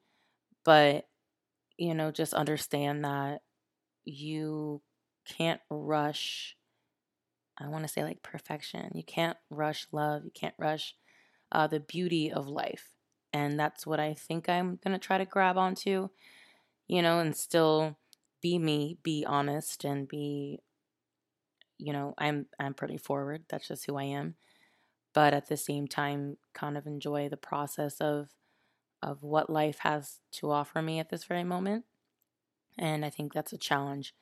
But, 0.66 1.08
you 1.78 1.96
know, 1.96 2.12
just 2.12 2.34
understand 2.34 3.06
that 3.06 3.42
you 4.06 4.82
can't 5.26 5.62
rush, 5.70 6.58
I 7.58 7.68
want 7.68 7.84
to 7.84 7.88
say 7.88 8.04
like 8.04 8.24
perfection. 8.24 8.92
You 8.96 9.04
can't 9.04 9.38
rush 9.50 9.88
love. 9.92 10.24
You 10.26 10.32
can't 10.32 10.56
rush 10.58 10.96
uh, 11.52 11.68
the 11.68 11.80
beauty 11.80 12.32
of 12.32 12.48
life. 12.48 12.99
And 13.34 13.60
that's 13.60 13.86
what 13.86 14.00
I 14.00 14.14
think 14.14 14.50
I'm 14.50 14.80
going 14.84 14.94
to 14.94 15.00
try 15.00 15.18
to 15.18 15.26
grab 15.26 15.58
onto, 15.58 16.10
you 16.88 17.02
know, 17.02 17.20
and 17.20 17.36
still 17.36 17.98
be 18.42 18.60
me, 18.60 18.98
be 19.04 19.26
honest 19.28 19.86
and 19.86 20.08
be 20.08 20.62
you 21.80 21.94
know, 21.94 22.14
I'm 22.18 22.48
I'm 22.60 22.74
pretty 22.74 22.98
forward. 22.98 23.46
That's 23.50 23.68
just 23.68 23.86
who 23.86 23.96
I 23.98 24.04
am. 24.04 24.36
But 25.14 25.34
at 25.34 25.48
the 25.48 25.58
same 25.58 25.88
time 25.88 26.38
kind 26.54 26.78
of 26.78 26.86
enjoy 26.88 27.30
the 27.30 27.38
process 27.38 28.02
of 28.02 28.30
of 29.02 29.24
what 29.24 29.50
life 29.50 29.80
has 29.80 30.20
to 30.34 30.52
offer 30.52 30.82
me 30.82 31.00
at 31.00 31.10
this 31.10 31.24
very 31.24 31.44
moment. 31.44 31.86
And 32.78 33.06
I 33.06 33.10
think 33.10 33.34
that's 33.34 33.54
a 33.54 33.58
challenge 33.58 34.14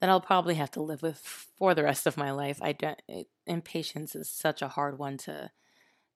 that 0.00 0.10
I'll 0.10 0.20
probably 0.20 0.56
have 0.56 0.70
to 0.72 0.82
live 0.82 1.02
with 1.02 1.18
for 1.18 1.74
the 1.74 1.84
rest 1.84 2.06
of 2.06 2.16
my 2.16 2.30
life. 2.30 2.58
I 2.62 2.72
don't 2.72 3.00
it, 3.08 3.28
impatience 3.46 4.14
is 4.16 4.30
such 4.30 4.62
a 4.62 4.68
hard 4.68 4.98
one 4.98 5.18
to 5.18 5.50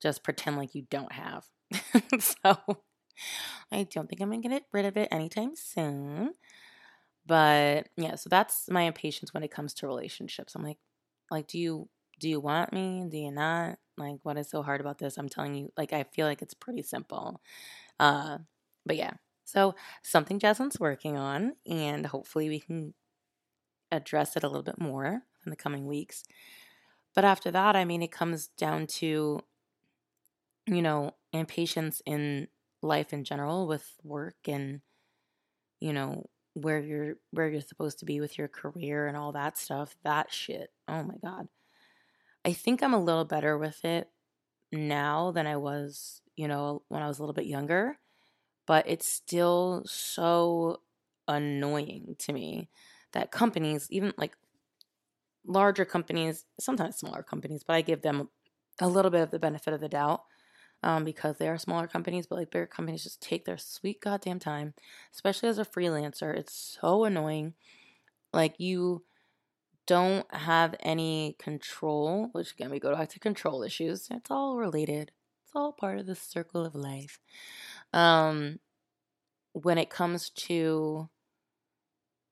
just 0.00 0.22
pretend 0.22 0.56
like 0.56 0.74
you 0.74 0.86
don't 0.90 1.12
have. 1.12 1.44
so 2.18 2.56
I 3.72 3.84
don't 3.84 4.08
think 4.08 4.20
I'm 4.20 4.30
going 4.30 4.42
to 4.42 4.48
get 4.48 4.64
rid 4.72 4.84
of 4.84 4.96
it 4.96 5.08
anytime 5.10 5.54
soon. 5.54 6.32
But 7.26 7.88
yeah, 7.96 8.14
so 8.14 8.28
that's 8.30 8.70
my 8.70 8.82
impatience 8.82 9.34
when 9.34 9.42
it 9.42 9.50
comes 9.50 9.74
to 9.74 9.86
relationships. 9.86 10.54
I'm 10.54 10.62
like, 10.62 10.78
like, 11.30 11.46
do 11.46 11.58
you 11.58 11.88
do 12.18 12.28
you 12.28 12.40
want 12.40 12.72
me? 12.72 13.06
Do 13.08 13.16
you 13.16 13.30
not? 13.30 13.78
Like, 13.96 14.18
what 14.22 14.38
is 14.38 14.50
so 14.50 14.62
hard 14.62 14.80
about 14.80 14.98
this? 14.98 15.18
I'm 15.18 15.28
telling 15.28 15.54
you, 15.54 15.72
like, 15.76 15.92
I 15.92 16.04
feel 16.04 16.26
like 16.26 16.42
it's 16.42 16.54
pretty 16.54 16.82
simple. 16.82 17.40
Uh, 18.00 18.38
but 18.86 18.96
yeah, 18.96 19.12
so 19.44 19.74
something 20.02 20.38
Jasmine's 20.38 20.80
working 20.80 21.16
on, 21.16 21.54
and 21.66 22.06
hopefully 22.06 22.48
we 22.48 22.60
can 22.60 22.94
address 23.90 24.36
it 24.36 24.44
a 24.44 24.46
little 24.46 24.62
bit 24.62 24.80
more 24.80 25.22
in 25.44 25.50
the 25.50 25.56
coming 25.56 25.86
weeks. 25.86 26.24
But 27.14 27.24
after 27.24 27.50
that, 27.50 27.74
I 27.74 27.84
mean, 27.84 28.02
it 28.02 28.12
comes 28.12 28.48
down 28.58 28.86
to, 28.98 29.40
you 30.68 30.82
know, 30.82 31.12
impatience 31.32 32.02
in 32.06 32.48
life 32.82 33.12
in 33.12 33.24
general 33.24 33.66
with 33.66 33.96
work 34.02 34.36
and, 34.46 34.80
you 35.80 35.92
know, 35.92 36.28
where 36.54 36.80
you're 36.80 37.14
where 37.30 37.48
you're 37.48 37.60
supposed 37.60 38.00
to 38.00 38.04
be 38.04 38.20
with 38.20 38.36
your 38.36 38.48
career 38.48 39.06
and 39.06 39.16
all 39.16 39.32
that 39.32 39.56
stuff. 39.56 39.96
That 40.04 40.32
shit. 40.32 40.70
Oh 40.88 41.02
my 41.02 41.14
god. 41.22 41.48
I 42.44 42.52
think 42.52 42.82
I'm 42.82 42.94
a 42.94 43.02
little 43.02 43.24
better 43.24 43.58
with 43.58 43.84
it 43.84 44.08
now 44.72 45.30
than 45.32 45.46
I 45.46 45.56
was, 45.56 46.22
you 46.36 46.48
know, 46.48 46.82
when 46.88 47.02
I 47.02 47.08
was 47.08 47.18
a 47.18 47.22
little 47.22 47.34
bit 47.34 47.46
younger, 47.46 47.98
but 48.66 48.88
it's 48.88 49.08
still 49.08 49.84
so 49.86 50.82
annoying 51.28 52.16
to 52.20 52.32
me 52.32 52.70
that 53.12 53.32
companies, 53.32 53.88
even 53.90 54.12
like 54.18 54.36
larger 55.46 55.84
companies, 55.84 56.44
sometimes 56.60 56.96
smaller 56.96 57.22
companies, 57.22 57.64
but 57.64 57.74
I 57.74 57.82
give 57.82 58.02
them 58.02 58.28
a 58.80 58.88
little 58.88 59.10
bit 59.10 59.22
of 59.22 59.30
the 59.30 59.38
benefit 59.38 59.74
of 59.74 59.80
the 59.80 59.88
doubt 59.88 60.22
um, 60.82 61.04
because 61.04 61.36
they 61.38 61.48
are 61.48 61.58
smaller 61.58 61.86
companies, 61.86 62.26
but 62.26 62.36
like 62.38 62.50
bigger 62.50 62.66
companies 62.66 63.02
just 63.02 63.20
take 63.20 63.44
their 63.44 63.58
sweet 63.58 64.00
goddamn 64.00 64.38
time, 64.38 64.74
especially 65.12 65.48
as 65.48 65.58
a 65.58 65.64
freelancer. 65.64 66.34
It's 66.36 66.78
so 66.80 67.04
annoying. 67.04 67.54
Like 68.32 68.54
you 68.58 69.04
don't 69.86 70.32
have 70.34 70.74
any 70.80 71.34
control, 71.38 72.28
which 72.32 72.52
again, 72.52 72.70
we 72.70 72.78
go 72.78 72.94
back 72.94 73.08
to 73.10 73.18
control 73.18 73.62
issues. 73.62 74.08
It's 74.10 74.30
all 74.30 74.56
related. 74.56 75.12
It's 75.44 75.52
all 75.54 75.72
part 75.72 75.98
of 75.98 76.06
the 76.06 76.14
circle 76.14 76.64
of 76.64 76.74
life. 76.74 77.18
Um, 77.92 78.60
when 79.52 79.78
it 79.78 79.90
comes 79.90 80.30
to, 80.30 81.08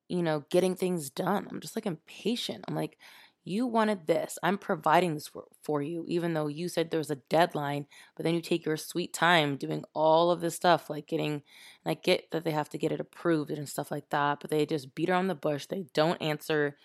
you 0.09 0.23
know, 0.23 0.45
getting 0.51 0.77
things 0.77 1.11
done, 1.11 1.49
I'm 1.51 1.61
just 1.61 1.77
like 1.77 1.87
impatient. 1.87 2.65
I'm 2.69 2.75
like, 2.75 2.99
you 3.47 3.65
wanted 3.65 4.09
this. 4.09 4.41
I'm 4.43 4.59
providing 4.59 5.15
this 5.15 5.29
for, 5.29 5.45
for 5.63 5.81
you, 5.81 6.05
even 6.09 6.35
though 6.35 6.49
you 6.49 6.69
said 6.69 6.91
there 6.91 6.99
was 6.99 7.13
a 7.13 7.23
deadline, 7.31 7.87
but 8.17 8.25
then 8.25 8.35
you 8.35 8.41
take 8.41 8.67
your 8.67 8.77
sweet 8.77 9.13
time 9.13 9.57
doing 9.57 9.85
all 9.95 10.33
of 10.33 10.41
this 10.41 10.57
stuff, 10.57 10.91
like 10.91 11.07
getting, 11.07 11.43
I 11.85 11.95
get 11.95 12.33
that 12.33 12.43
they 12.43 12.51
have 12.51 12.69
to 12.71 12.79
get 12.79 12.91
it 12.91 12.99
approved 12.99 13.53
and 13.53 13.69
stuff 13.69 13.93
like 13.93 14.11
that, 14.11 14.41
but 14.41 14.51
they 14.51 14.67
just 14.67 14.97
beat 14.97 15.09
around 15.09 15.29
the 15.29 15.37
bush. 15.37 15.67
They 15.67 15.87
don't 15.95 16.21
answer, 16.21 16.77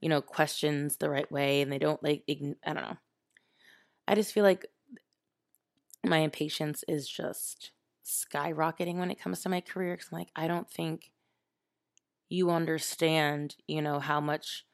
you 0.00 0.08
know, 0.08 0.22
questions 0.22 0.96
the 0.96 1.10
right 1.10 1.30
way 1.30 1.60
and 1.60 1.70
they 1.70 1.78
don't 1.78 2.02
like, 2.02 2.22
ign- 2.26 2.56
I 2.64 2.72
don't 2.72 2.84
know. 2.84 2.96
I 4.08 4.14
just 4.14 4.32
feel 4.32 4.44
like 4.44 4.64
my 6.02 6.18
impatience 6.18 6.82
is 6.88 7.06
just 7.06 7.72
skyrocketing 8.06 8.96
when 8.96 9.10
it 9.10 9.20
comes 9.20 9.40
to 9.42 9.50
my 9.50 9.60
career. 9.60 9.94
Cause 9.98 10.08
I'm 10.10 10.18
like, 10.18 10.30
I 10.34 10.48
don't 10.48 10.70
think 10.70 11.10
you 12.30 12.50
understand, 12.50 13.56
you 13.68 13.82
know, 13.82 14.00
how 14.00 14.18
much 14.18 14.64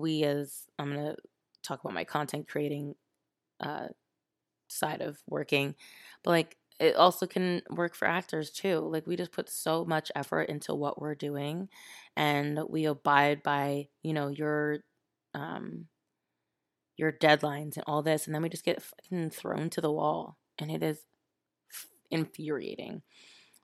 we 0.00 0.24
as 0.24 0.64
I'm 0.78 0.92
to 0.94 1.16
talk 1.62 1.80
about 1.80 1.94
my 1.94 2.04
content 2.04 2.48
creating 2.48 2.94
uh, 3.60 3.88
side 4.68 5.02
of 5.02 5.18
working, 5.28 5.74
but 6.24 6.30
like 6.30 6.56
it 6.80 6.96
also 6.96 7.26
can 7.26 7.62
work 7.70 7.94
for 7.94 8.08
actors 8.08 8.50
too. 8.50 8.80
Like 8.80 9.06
we 9.06 9.16
just 9.16 9.32
put 9.32 9.48
so 9.50 9.84
much 9.84 10.10
effort 10.16 10.44
into 10.44 10.74
what 10.74 11.00
we're 11.00 11.14
doing 11.14 11.68
and 12.16 12.58
we 12.68 12.86
abide 12.86 13.42
by, 13.42 13.88
you 14.02 14.12
know, 14.14 14.28
your 14.28 14.78
um 15.34 15.86
your 16.96 17.12
deadlines 17.12 17.76
and 17.76 17.84
all 17.86 18.02
this 18.02 18.26
and 18.26 18.34
then 18.34 18.42
we 18.42 18.48
just 18.48 18.64
get 18.64 18.82
fucking 18.82 19.30
thrown 19.30 19.70
to 19.70 19.80
the 19.80 19.90
wall 19.90 20.36
and 20.58 20.70
it 20.70 20.82
is 20.82 21.04
infuriating. 22.10 23.02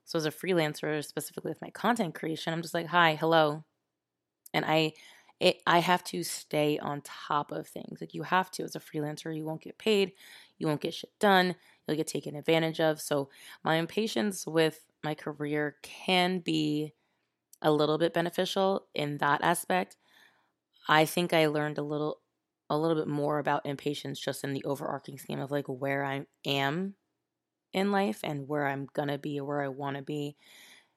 So 0.05 0.17
as 0.17 0.25
a 0.25 0.31
freelancer, 0.31 1.03
specifically 1.05 1.51
with 1.51 1.61
my 1.61 1.69
content 1.71 2.15
creation, 2.15 2.53
I'm 2.53 2.61
just 2.61 2.73
like, 2.73 2.87
"Hi, 2.87 3.15
hello." 3.15 3.63
And 4.53 4.65
I 4.65 4.93
it 5.39 5.61
I 5.65 5.79
have 5.79 6.03
to 6.05 6.23
stay 6.23 6.77
on 6.79 7.01
top 7.01 7.51
of 7.51 7.67
things. 7.67 8.01
Like 8.01 8.13
you 8.13 8.23
have 8.23 8.51
to 8.51 8.63
as 8.63 8.75
a 8.75 8.79
freelancer, 8.79 9.35
you 9.35 9.45
won't 9.45 9.61
get 9.61 9.77
paid, 9.77 10.13
you 10.57 10.67
won't 10.67 10.81
get 10.81 10.93
shit 10.93 11.11
done, 11.19 11.55
you'll 11.87 11.97
get 11.97 12.07
taken 12.07 12.35
advantage 12.35 12.79
of. 12.79 12.99
So 13.01 13.29
my 13.63 13.75
impatience 13.75 14.45
with 14.45 14.85
my 15.03 15.15
career 15.15 15.77
can 15.81 16.39
be 16.39 16.93
a 17.61 17.71
little 17.71 17.97
bit 17.97 18.13
beneficial 18.13 18.87
in 18.95 19.17
that 19.19 19.43
aspect. 19.43 19.97
I 20.87 21.05
think 21.05 21.33
I 21.33 21.47
learned 21.47 21.77
a 21.77 21.83
little 21.83 22.21
a 22.69 22.77
little 22.77 22.95
bit 22.97 23.07
more 23.07 23.39
about 23.39 23.65
impatience 23.65 24.19
just 24.19 24.43
in 24.43 24.53
the 24.53 24.63
overarching 24.63 25.17
scheme 25.17 25.39
of 25.39 25.49
like 25.51 25.67
where 25.67 26.03
I 26.03 26.25
am 26.45 26.95
in 27.73 27.91
life 27.91 28.19
and 28.23 28.47
where 28.47 28.67
I'm 28.67 28.87
gonna 28.93 29.17
be 29.17 29.39
or 29.39 29.45
where 29.45 29.63
I 29.63 29.69
want 29.69 29.97
to 29.97 30.03
be 30.03 30.37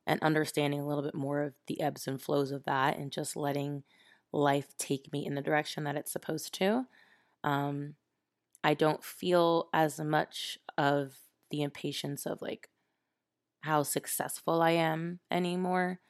and 0.07 0.23
understanding 0.23 0.81
a 0.81 0.87
little 0.87 1.05
bit 1.05 1.15
more 1.15 1.43
of 1.43 1.55
the 1.69 1.81
ebbs 1.81 2.09
and 2.09 2.21
flows 2.21 2.53
of 2.53 2.65
that 2.65 2.99
and 2.99 3.13
just 3.13 3.37
letting 3.37 3.85
life 4.33 4.77
take 4.79 5.13
me 5.13 5.27
in 5.27 5.35
the 5.35 5.43
direction 5.43 5.85
that 5.85 5.97
it's 5.97 6.13
supposed 6.13 6.55
to. 6.55 6.87
Um, 7.45 7.95
I 8.65 8.75
don't 8.75 9.05
feel 9.05 9.69
as 9.73 10.01
much 10.01 10.59
of 10.79 11.17
the 11.51 11.63
impatience 11.63 12.27
of 12.27 12.43
like 12.43 12.71
how 13.63 13.83
successful 13.83 14.63
I 14.63 14.73
am 14.73 15.21
anymore. 15.31 16.01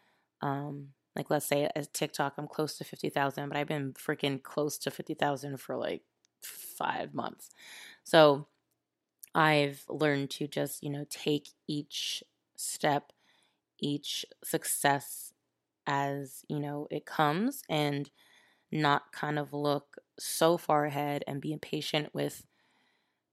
Um, 0.41 0.89
like 1.17 1.31
let's 1.31 1.47
say 1.47 1.69
as 1.77 1.89
TikTok, 1.89 2.35
I'm 2.39 2.49
close 2.49 2.77
to 2.79 2.85
fifty 2.85 3.11
thousand, 3.11 3.49
but 3.49 3.59
I've 3.59 3.69
been 3.69 3.93
freaking 3.95 4.43
close 4.43 4.79
to 4.79 4.91
fifty 4.91 5.15
thousand 5.15 5.59
for 5.61 5.77
like 5.77 6.03
five 6.43 7.15
months. 7.15 7.51
So 8.05 8.47
I've 9.35 9.85
learned 9.89 10.31
to 10.33 10.47
just, 10.47 10.83
you 10.83 10.91
know, 10.91 11.07
take 11.11 11.51
each 11.69 12.23
step, 12.57 13.13
each 13.81 14.25
success 14.45 15.32
as, 15.87 16.45
you 16.49 16.61
know, 16.61 16.87
it 16.91 17.07
comes 17.07 17.63
and 17.69 18.11
not 18.73 19.13
kind 19.13 19.39
of 19.39 19.53
look 19.53 19.97
so 20.19 20.59
far 20.59 20.87
ahead 20.87 21.25
and 21.27 21.41
be 21.41 21.53
impatient 21.53 22.15
with, 22.15 22.47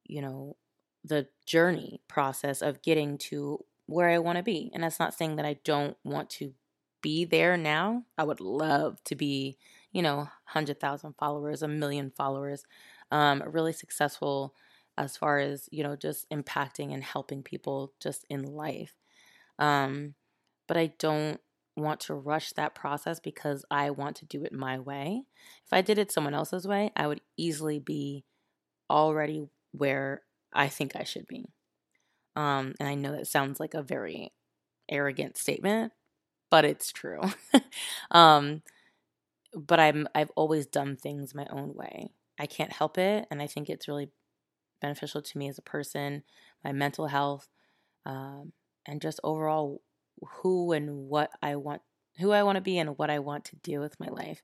you 0.06 0.22
know, 0.22 0.56
the 1.04 1.28
journey 1.46 2.02
process 2.08 2.62
of 2.62 2.82
getting 2.82 3.18
to 3.18 3.64
where 3.86 4.10
I 4.10 4.20
want 4.20 4.38
to 4.38 4.44
be. 4.44 4.70
And 4.74 4.84
that's 4.84 5.00
not 5.00 5.14
saying 5.14 5.38
that 5.38 5.46
I 5.46 5.56
don't 5.64 5.98
want 6.04 6.30
to 6.32 6.54
be 7.02 7.26
there 7.26 7.58
now. 7.58 8.04
I 8.18 8.24
would 8.24 8.42
love 8.42 9.04
to 9.06 9.16
be, 9.16 9.58
you 9.92 10.02
know, 10.02 10.18
100,000 10.18 11.14
followers, 11.18 11.62
a 11.62 11.68
million 11.68 12.12
followers, 12.12 12.66
um, 13.12 13.42
really 13.48 13.74
successful 13.74 14.54
as 14.98 15.16
far 15.16 15.40
as, 15.40 15.70
you 15.72 15.84
know, 15.84 15.96
just 15.96 16.30
impacting 16.30 16.94
and 16.94 17.04
helping 17.04 17.42
people 17.42 17.94
just 18.02 18.26
in 18.30 18.44
life. 18.44 18.96
Um, 19.58 20.16
but 20.68 20.78
I 20.78 20.88
don't 21.00 21.40
want 21.80 22.02
to 22.02 22.16
rush 22.16 22.52
that 22.54 22.76
process 22.76 23.20
because 23.20 23.66
I 23.72 23.92
want 23.92 24.18
to 24.18 24.26
do 24.26 24.44
it 24.44 24.54
my 24.54 24.80
way. 24.80 25.24
If 25.66 25.74
I 25.74 25.82
did 25.82 25.98
it 25.98 26.12
someone 26.12 26.34
else's 26.34 26.68
way, 26.68 26.92
I 26.96 27.08
would 27.08 27.22
easily 27.38 27.80
be 27.80 28.26
already 28.90 29.48
where 29.72 30.24
I 30.54 30.68
think 30.70 30.96
I 30.96 31.04
should 31.04 31.28
be. 31.28 31.46
Um, 32.36 32.76
and 32.80 32.90
I 32.90 32.96
know 32.96 33.12
that 33.12 33.28
sounds 33.28 33.60
like 33.60 33.74
a 33.74 33.84
very 33.84 34.34
arrogant 34.90 35.38
statement, 35.38 35.94
but 36.52 36.66
it's 36.66 36.92
true. 36.92 37.22
um, 38.12 38.64
but 39.56 39.80
I'm 39.80 40.08
I've 40.16 40.32
always 40.36 40.66
done 40.66 40.96
things 40.96 41.36
my 41.36 41.48
own 41.50 41.74
way. 41.76 42.12
I 42.40 42.46
can't 42.46 42.72
help 42.72 42.98
it, 42.98 43.28
and 43.32 43.42
I 43.42 43.48
think 43.48 43.70
it's 43.70 43.88
really 43.88 44.10
beneficial 44.82 45.22
to 45.22 45.38
me 45.38 45.50
as 45.50 45.58
a 45.58 45.64
person, 45.64 46.24
my 46.64 46.72
mental 46.72 47.08
health, 47.08 47.48
um, 48.06 48.54
and 48.88 49.02
just 49.02 49.20
overall 49.24 49.82
who 50.28 50.72
and 50.72 51.08
what 51.10 51.32
I 51.42 51.56
want, 51.56 51.82
who 52.20 52.32
I 52.32 52.44
want 52.44 52.58
to 52.58 52.62
be, 52.62 52.78
and 52.78 52.98
what 52.98 53.10
I 53.10 53.20
want 53.20 53.46
to 53.46 53.56
do 53.58 53.80
with 53.80 54.00
my 54.00 54.08
life. 54.08 54.44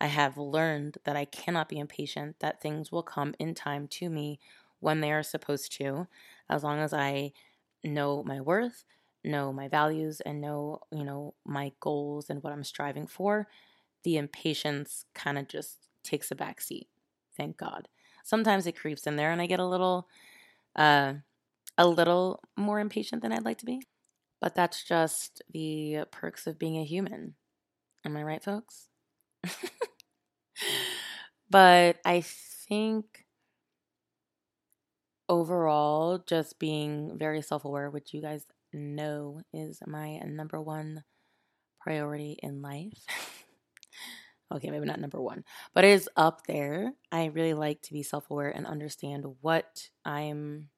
I 0.00 0.06
have 0.06 0.36
learned 0.36 0.98
that 1.04 1.16
I 1.16 1.24
cannot 1.24 1.68
be 1.68 1.78
impatient, 1.78 2.40
that 2.40 2.60
things 2.60 2.90
will 2.90 3.02
come 3.04 3.34
in 3.38 3.54
time 3.54 3.86
to 3.88 4.10
me 4.10 4.40
when 4.80 5.00
they 5.00 5.12
are 5.12 5.22
supposed 5.22 5.72
to, 5.78 6.08
as 6.50 6.64
long 6.64 6.80
as 6.80 6.92
I 6.92 7.32
know 7.84 8.22
my 8.24 8.40
worth, 8.40 8.84
know 9.24 9.52
my 9.52 9.68
values, 9.68 10.20
and 10.20 10.40
know, 10.40 10.80
you 10.90 11.04
know, 11.04 11.34
my 11.44 11.72
goals 11.80 12.30
and 12.30 12.42
what 12.42 12.52
I'm 12.52 12.64
striving 12.64 13.06
for. 13.06 13.46
The 14.04 14.16
impatience 14.16 15.04
kind 15.14 15.38
of 15.38 15.48
just 15.48 15.88
takes 16.04 16.30
a 16.30 16.34
back 16.34 16.60
seat. 16.60 16.88
Thank 17.36 17.56
God. 17.56 17.88
Sometimes 18.24 18.66
it 18.66 18.76
creeps 18.78 19.06
in 19.06 19.16
there 19.16 19.32
and 19.32 19.40
I 19.40 19.46
get 19.46 19.60
a 19.60 19.66
little 19.66 20.08
uh 20.76 21.14
a 21.78 21.86
little 21.86 22.42
more 22.56 22.80
impatient 22.80 23.22
than 23.22 23.32
I'd 23.32 23.44
like 23.44 23.58
to 23.58 23.66
be. 23.66 23.82
But 24.42 24.56
that's 24.56 24.82
just 24.82 25.40
the 25.52 26.00
perks 26.10 26.48
of 26.48 26.58
being 26.58 26.76
a 26.76 26.84
human. 26.84 27.36
Am 28.04 28.16
I 28.16 28.24
right, 28.24 28.42
folks? 28.42 28.88
but 31.48 31.98
I 32.04 32.22
think 32.22 33.24
overall, 35.28 36.18
just 36.26 36.58
being 36.58 37.16
very 37.16 37.40
self 37.40 37.64
aware, 37.64 37.88
which 37.88 38.12
you 38.12 38.20
guys 38.20 38.44
know 38.72 39.42
is 39.52 39.78
my 39.86 40.18
number 40.26 40.60
one 40.60 41.04
priority 41.80 42.36
in 42.42 42.62
life. 42.62 43.06
okay, 44.52 44.70
maybe 44.70 44.86
not 44.86 44.98
number 44.98 45.20
one, 45.20 45.44
but 45.72 45.84
it 45.84 45.90
is 45.90 46.10
up 46.16 46.48
there. 46.48 46.94
I 47.12 47.26
really 47.26 47.54
like 47.54 47.80
to 47.82 47.92
be 47.92 48.02
self 48.02 48.28
aware 48.28 48.50
and 48.50 48.66
understand 48.66 49.24
what 49.40 49.88
I'm 50.04 50.70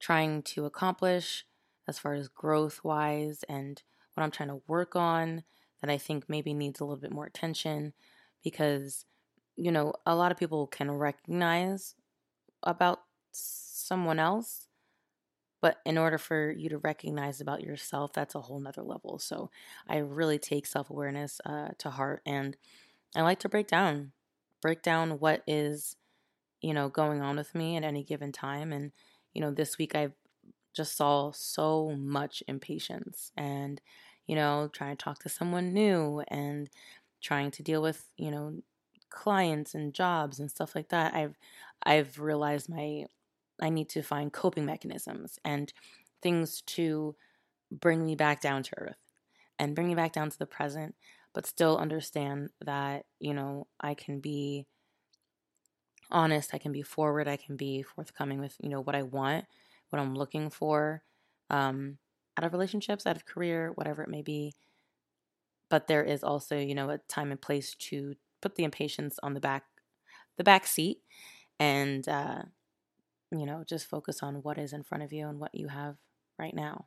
trying 0.00 0.42
to 0.42 0.64
accomplish 0.64 1.44
as 1.92 1.98
far 1.98 2.14
as 2.14 2.28
growth 2.28 2.80
wise 2.82 3.44
and 3.48 3.82
what 4.14 4.24
I'm 4.24 4.30
trying 4.30 4.48
to 4.48 4.62
work 4.66 4.96
on 4.96 5.44
that 5.82 5.90
I 5.90 5.98
think 5.98 6.24
maybe 6.26 6.54
needs 6.54 6.80
a 6.80 6.84
little 6.84 6.96
bit 6.96 7.12
more 7.12 7.26
attention 7.26 7.92
because, 8.42 9.04
you 9.56 9.70
know, 9.70 9.92
a 10.06 10.16
lot 10.16 10.32
of 10.32 10.38
people 10.38 10.66
can 10.66 10.90
recognize 10.90 11.94
about 12.62 13.00
someone 13.32 14.18
else 14.18 14.68
but 15.62 15.78
in 15.86 15.96
order 15.96 16.18
for 16.18 16.50
you 16.50 16.68
to 16.70 16.78
recognize 16.78 17.40
about 17.40 17.62
yourself, 17.62 18.12
that's 18.12 18.34
a 18.34 18.40
whole 18.40 18.58
nother 18.58 18.82
level. 18.82 19.20
So 19.20 19.48
I 19.88 19.98
really 19.98 20.38
take 20.38 20.66
self 20.66 20.90
awareness 20.90 21.40
uh, 21.46 21.68
to 21.78 21.90
heart, 21.90 22.20
and 22.26 22.56
I 23.14 23.22
like 23.22 23.38
to 23.40 23.48
break 23.48 23.68
down, 23.68 24.10
break 24.60 24.82
down 24.82 25.20
what 25.20 25.44
is, 25.46 25.96
you 26.60 26.74
know, 26.74 26.88
going 26.88 27.22
on 27.22 27.36
with 27.36 27.54
me 27.54 27.76
at 27.76 27.84
any 27.84 28.02
given 28.02 28.32
time. 28.32 28.72
And 28.72 28.90
you 29.34 29.40
know, 29.40 29.52
this 29.52 29.78
week 29.78 29.94
I 29.94 30.08
just 30.74 30.96
saw 30.96 31.32
so 31.32 31.90
much 31.96 32.42
impatience, 32.48 33.32
and 33.36 33.80
you 34.26 34.36
know, 34.36 34.68
trying 34.72 34.96
to 34.96 35.02
talk 35.04 35.18
to 35.20 35.28
someone 35.28 35.72
new, 35.72 36.20
and 36.28 36.70
trying 37.20 37.50
to 37.52 37.62
deal 37.62 37.82
with, 37.82 38.10
you 38.16 38.30
know, 38.30 38.62
clients 39.10 39.74
and 39.74 39.94
jobs 39.94 40.38
and 40.40 40.50
stuff 40.50 40.74
like 40.74 40.88
that. 40.90 41.14
I've 41.14 41.36
I've 41.84 42.18
realized 42.18 42.68
my 42.68 43.06
I 43.60 43.70
need 43.70 43.88
to 43.90 44.02
find 44.02 44.32
coping 44.32 44.66
mechanisms 44.66 45.38
and 45.44 45.72
things 46.22 46.62
to 46.62 47.16
bring 47.70 48.04
me 48.06 48.16
back 48.16 48.40
down 48.40 48.62
to 48.64 48.78
earth 48.78 48.98
and 49.58 49.74
bring 49.74 49.88
me 49.88 49.94
back 49.94 50.12
down 50.12 50.30
to 50.30 50.38
the 50.38 50.46
present, 50.46 50.96
but 51.34 51.46
still 51.46 51.78
understand 51.78 52.50
that, 52.60 53.06
you 53.20 53.34
know, 53.34 53.68
I 53.80 53.94
can 53.94 54.20
be 54.20 54.66
honest, 56.10 56.54
I 56.54 56.58
can 56.58 56.72
be 56.72 56.82
forward, 56.82 57.28
I 57.28 57.36
can 57.36 57.56
be 57.56 57.82
forthcoming 57.82 58.38
with, 58.40 58.56
you 58.60 58.68
know, 58.68 58.80
what 58.80 58.94
I 58.94 59.02
want, 59.02 59.46
what 59.92 60.00
I'm 60.00 60.14
looking 60.14 60.50
for 60.50 61.02
um, 61.50 61.98
out 62.36 62.44
of 62.44 62.52
relationships, 62.52 63.06
out 63.06 63.16
of 63.16 63.26
career, 63.26 63.72
whatever 63.74 64.02
it 64.02 64.08
may 64.08 64.22
be. 64.22 64.54
But 65.68 65.86
there 65.86 66.02
is 66.04 66.22
also, 66.22 66.58
you 66.58 66.74
know, 66.74 66.90
a 66.90 66.98
time 67.08 67.30
and 67.30 67.40
place 67.40 67.74
to 67.74 68.14
put 68.40 68.56
the 68.56 68.64
impatience 68.64 69.18
on 69.22 69.34
the 69.34 69.40
back, 69.40 69.64
the 70.36 70.44
back 70.44 70.66
seat, 70.66 70.98
and 71.58 72.06
uh, 72.08 72.42
you 73.30 73.46
know, 73.46 73.64
just 73.66 73.88
focus 73.88 74.22
on 74.22 74.36
what 74.36 74.58
is 74.58 74.72
in 74.72 74.82
front 74.82 75.04
of 75.04 75.12
you 75.12 75.28
and 75.28 75.38
what 75.40 75.54
you 75.54 75.68
have 75.68 75.96
right 76.38 76.54
now. 76.54 76.86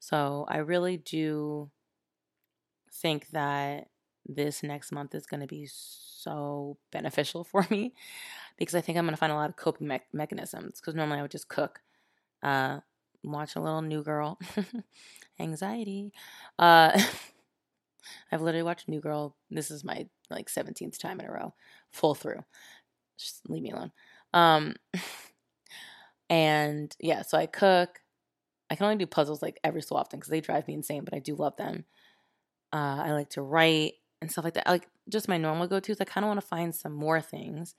So 0.00 0.46
I 0.48 0.58
really 0.58 0.96
do 0.96 1.70
think 2.92 3.28
that 3.30 3.88
this 4.26 4.62
next 4.62 4.92
month 4.92 5.14
is 5.14 5.26
going 5.26 5.40
to 5.40 5.46
be 5.46 5.68
so 5.70 6.76
beneficial 6.90 7.44
for 7.52 7.66
me 7.70 7.92
because 8.58 8.74
I 8.74 8.80
think 8.80 8.98
I'm 8.98 9.04
going 9.04 9.14
to 9.14 9.18
find 9.20 9.32
a 9.32 9.36
lot 9.36 9.50
of 9.50 9.56
coping 9.56 9.88
me- 9.88 10.00
mechanisms. 10.12 10.80
Because 10.80 10.94
normally 10.94 11.18
I 11.18 11.22
would 11.22 11.30
just 11.30 11.48
cook, 11.48 11.80
uh, 12.42 12.80
watch 13.22 13.56
a 13.56 13.60
little 13.60 13.82
New 13.82 14.02
Girl, 14.02 14.38
anxiety. 15.40 16.12
Uh, 16.58 17.00
I've 18.32 18.42
literally 18.42 18.64
watched 18.64 18.88
New 18.88 19.00
Girl. 19.00 19.36
This 19.50 19.70
is 19.70 19.84
my 19.84 20.06
like 20.30 20.48
17th 20.48 20.98
time 20.98 21.20
in 21.20 21.26
a 21.26 21.32
row, 21.32 21.54
full 21.90 22.14
through. 22.14 22.44
Just 23.18 23.48
leave 23.48 23.62
me 23.62 23.70
alone. 23.70 23.92
Um, 24.32 24.74
And 26.32 26.96
yeah, 26.98 27.20
so 27.22 27.36
I 27.36 27.44
cook. 27.44 28.00
I 28.70 28.74
can 28.74 28.84
only 28.84 28.96
do 28.96 29.06
puzzles 29.06 29.42
like 29.42 29.60
every 29.62 29.82
so 29.82 29.96
often 29.96 30.18
because 30.18 30.30
they 30.30 30.40
drive 30.40 30.66
me 30.66 30.72
insane, 30.72 31.04
but 31.04 31.12
I 31.12 31.18
do 31.18 31.34
love 31.34 31.56
them. 31.56 31.84
Uh, 32.72 33.02
I 33.04 33.12
like 33.12 33.28
to 33.30 33.42
write 33.42 33.94
and 34.22 34.32
stuff 34.32 34.44
like 34.44 34.54
that. 34.54 34.66
I 34.66 34.72
like 34.72 34.88
just 35.10 35.28
my 35.28 35.36
normal 35.36 35.66
go 35.66 35.78
tos. 35.78 36.00
I 36.00 36.04
kind 36.04 36.24
of 36.24 36.28
want 36.28 36.40
to 36.40 36.46
find 36.46 36.74
some 36.74 36.94
more 36.94 37.20
things. 37.20 37.74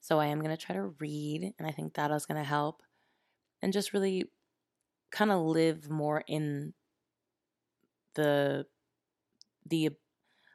So 0.00 0.18
I 0.18 0.26
am 0.26 0.40
going 0.40 0.56
to 0.56 0.60
try 0.60 0.74
to 0.74 0.94
read, 0.98 1.54
and 1.56 1.68
I 1.68 1.70
think 1.70 1.94
that 1.94 2.10
is 2.10 2.26
going 2.26 2.42
to 2.42 2.48
help. 2.48 2.82
And 3.64 3.74
just 3.74 3.94
really 3.94 4.30
kind 5.12 5.32
of 5.32 5.42
live 5.42 5.90
more 5.90 6.24
in 6.28 6.74
the 8.14 8.66
the 9.66 9.90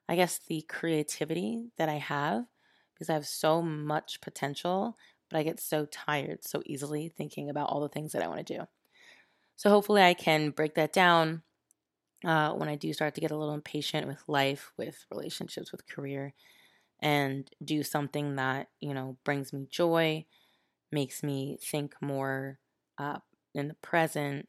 I 0.10 0.16
guess 0.16 0.40
the 0.40 0.64
creativity 0.64 1.72
that 1.78 1.90
I 1.90 1.96
have 1.96 2.46
because 2.94 3.10
I 3.10 3.14
have 3.14 3.28
so 3.28 3.62
much 3.62 4.22
potential 4.22 4.98
but 5.30 5.38
I 5.40 5.44
get 5.44 5.60
so 5.60 5.86
tired 5.88 6.44
so 6.46 6.64
easily 6.66 7.10
thinking 7.10 7.50
about 7.50 7.70
all 7.70 7.82
the 7.82 7.90
things 7.90 8.14
that 8.14 8.24
I 8.24 8.28
want 8.28 8.46
to 8.46 8.58
do. 8.60 8.66
So 9.58 9.70
hopefully 9.70 10.04
I 10.04 10.14
can 10.16 10.52
break 10.52 10.76
that 10.76 10.94
down 10.94 11.44
uh, 12.26 12.54
when 12.54 12.70
I 12.70 12.76
do 12.76 12.94
start 12.94 13.16
to 13.16 13.22
get 13.22 13.32
a 13.32 13.38
little 13.38 13.54
impatient 13.56 14.08
with 14.08 14.28
life, 14.30 14.74
with 14.78 15.06
relationships, 15.12 15.72
with 15.72 15.88
career, 15.88 16.34
and 17.02 17.50
do 17.64 17.84
something 17.84 18.36
that, 18.38 18.70
you 18.82 18.94
know, 18.94 19.18
brings 19.26 19.54
me 19.54 19.68
joy, 19.70 20.26
makes 20.92 21.24
me 21.24 21.58
think 21.62 21.96
more 22.02 22.60
uh, 23.00 23.20
in 23.56 23.70
the 23.70 23.74
present, 23.76 24.48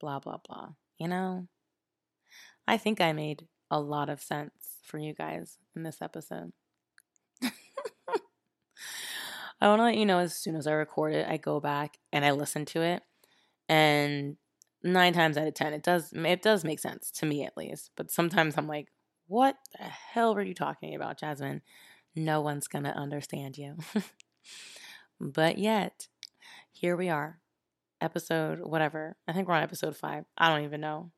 blah, 0.00 0.18
blah, 0.18 0.38
blah. 0.46 0.70
You 0.98 1.08
know? 1.08 1.46
I 2.66 2.76
think 2.76 3.00
I 3.00 3.12
made 3.12 3.46
a 3.70 3.80
lot 3.80 4.08
of 4.08 4.20
sense. 4.20 4.52
for 4.82 4.98
you 4.98 5.14
guys 5.14 5.56
in 5.74 5.82
this 5.82 6.02
episode. 6.02 6.52
I 7.42 7.50
want 9.68 9.78
to 9.78 9.84
let 9.84 9.96
you 9.96 10.04
know 10.04 10.18
as 10.18 10.36
soon 10.36 10.56
as 10.56 10.66
I 10.66 10.72
record 10.72 11.14
it, 11.14 11.26
I 11.26 11.38
go 11.38 11.58
back 11.58 11.96
and 12.12 12.24
I 12.24 12.32
listen 12.32 12.66
to 12.66 12.82
it, 12.82 13.02
and 13.68 14.36
nine 14.82 15.14
times 15.14 15.38
out 15.38 15.46
of 15.46 15.54
ten, 15.54 15.72
it 15.72 15.82
does 15.82 16.12
it 16.12 16.42
does 16.42 16.64
make 16.64 16.80
sense 16.80 17.10
to 17.12 17.26
me 17.26 17.44
at 17.44 17.56
least. 17.56 17.90
But 17.96 18.10
sometimes 18.10 18.58
I'm 18.58 18.68
like, 18.68 18.88
what 19.26 19.56
the 19.78 19.84
hell 19.84 20.34
were 20.34 20.42
you 20.42 20.54
talking 20.54 20.94
about, 20.94 21.18
Jasmine? 21.18 21.62
No 22.14 22.42
one's 22.42 22.68
gonna 22.68 22.90
understand 22.90 23.56
you. 23.56 23.76
but 25.20 25.58
yet, 25.58 26.08
here 26.72 26.96
we 26.96 27.08
are, 27.08 27.40
episode 28.04 28.60
whatever. 28.60 29.16
I 29.26 29.32
think 29.32 29.48
we're 29.48 29.54
on 29.54 29.62
episode 29.62 29.96
five. 29.96 30.24
I 30.38 30.48
don't 30.48 30.64
even 30.64 30.80
know. 30.80 31.10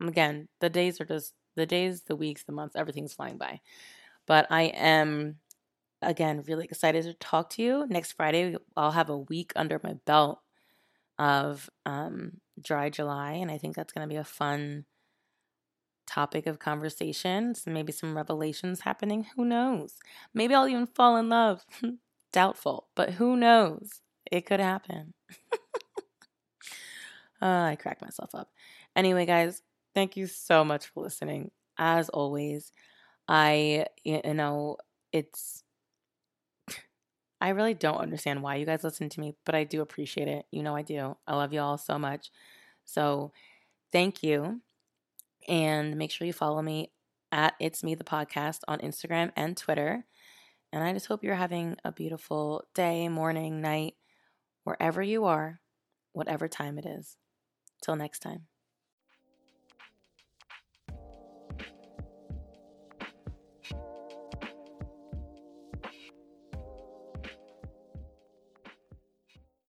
Again, 0.00 0.48
the 0.60 0.70
days 0.70 1.00
are 1.00 1.04
just 1.04 1.34
the 1.56 1.66
days, 1.66 2.02
the 2.02 2.16
weeks, 2.16 2.44
the 2.44 2.52
months, 2.52 2.76
everything's 2.76 3.12
flying 3.12 3.36
by. 3.36 3.60
But 4.26 4.46
I 4.50 4.62
am 4.62 5.36
again 6.02 6.42
really 6.46 6.64
excited 6.64 7.04
to 7.04 7.14
talk 7.14 7.50
to 7.50 7.62
you. 7.62 7.86
Next 7.88 8.12
Friday, 8.12 8.56
I'll 8.76 8.92
have 8.92 9.10
a 9.10 9.18
week 9.18 9.52
under 9.56 9.80
my 9.82 9.94
belt 10.06 10.40
of 11.18 11.68
um, 11.84 12.40
dry 12.60 12.88
July, 12.88 13.32
and 13.32 13.50
I 13.50 13.58
think 13.58 13.76
that's 13.76 13.92
going 13.92 14.08
to 14.08 14.12
be 14.12 14.18
a 14.18 14.24
fun 14.24 14.86
topic 16.06 16.46
of 16.46 16.58
conversation. 16.58 17.54
So 17.54 17.70
maybe 17.70 17.92
some 17.92 18.16
revelations 18.16 18.80
happening. 18.80 19.26
Who 19.36 19.44
knows? 19.44 19.94
Maybe 20.34 20.54
I'll 20.54 20.68
even 20.68 20.86
fall 20.86 21.16
in 21.16 21.28
love. 21.28 21.64
Doubtful, 22.32 22.88
but 22.94 23.14
who 23.14 23.36
knows? 23.36 24.00
It 24.30 24.46
could 24.46 24.60
happen. 24.60 25.14
uh, 27.42 27.46
I 27.46 27.76
cracked 27.76 28.02
myself 28.02 28.34
up. 28.34 28.50
Anyway, 28.94 29.26
guys, 29.26 29.62
thank 29.94 30.16
you 30.16 30.26
so 30.26 30.64
much 30.64 30.86
for 30.88 31.02
listening. 31.02 31.50
As 31.78 32.08
always, 32.08 32.72
I, 33.28 33.86
you 34.04 34.20
know, 34.34 34.76
it's, 35.12 35.64
I 37.40 37.50
really 37.50 37.74
don't 37.74 37.96
understand 37.96 38.42
why 38.42 38.56
you 38.56 38.66
guys 38.66 38.84
listen 38.84 39.08
to 39.08 39.20
me, 39.20 39.34
but 39.46 39.54
I 39.54 39.64
do 39.64 39.80
appreciate 39.80 40.28
it. 40.28 40.44
You 40.50 40.62
know, 40.62 40.76
I 40.76 40.82
do. 40.82 41.16
I 41.26 41.36
love 41.36 41.52
you 41.52 41.60
all 41.60 41.78
so 41.78 41.98
much. 41.98 42.30
So 42.84 43.32
thank 43.92 44.22
you. 44.22 44.60
And 45.48 45.96
make 45.96 46.10
sure 46.10 46.26
you 46.26 46.34
follow 46.34 46.60
me 46.60 46.90
at 47.32 47.54
It's 47.58 47.82
Me 47.82 47.94
the 47.94 48.04
Podcast 48.04 48.60
on 48.68 48.80
Instagram 48.80 49.32
and 49.36 49.56
Twitter. 49.56 50.04
And 50.72 50.84
I 50.84 50.92
just 50.92 51.06
hope 51.06 51.24
you're 51.24 51.34
having 51.34 51.76
a 51.84 51.92
beautiful 51.92 52.64
day, 52.74 53.08
morning, 53.08 53.60
night, 53.60 53.94
wherever 54.64 55.02
you 55.02 55.24
are, 55.24 55.60
whatever 56.12 56.46
time 56.46 56.78
it 56.78 56.86
is. 56.86 57.16
Till 57.80 57.96
next 57.96 58.20
time. 58.20 58.49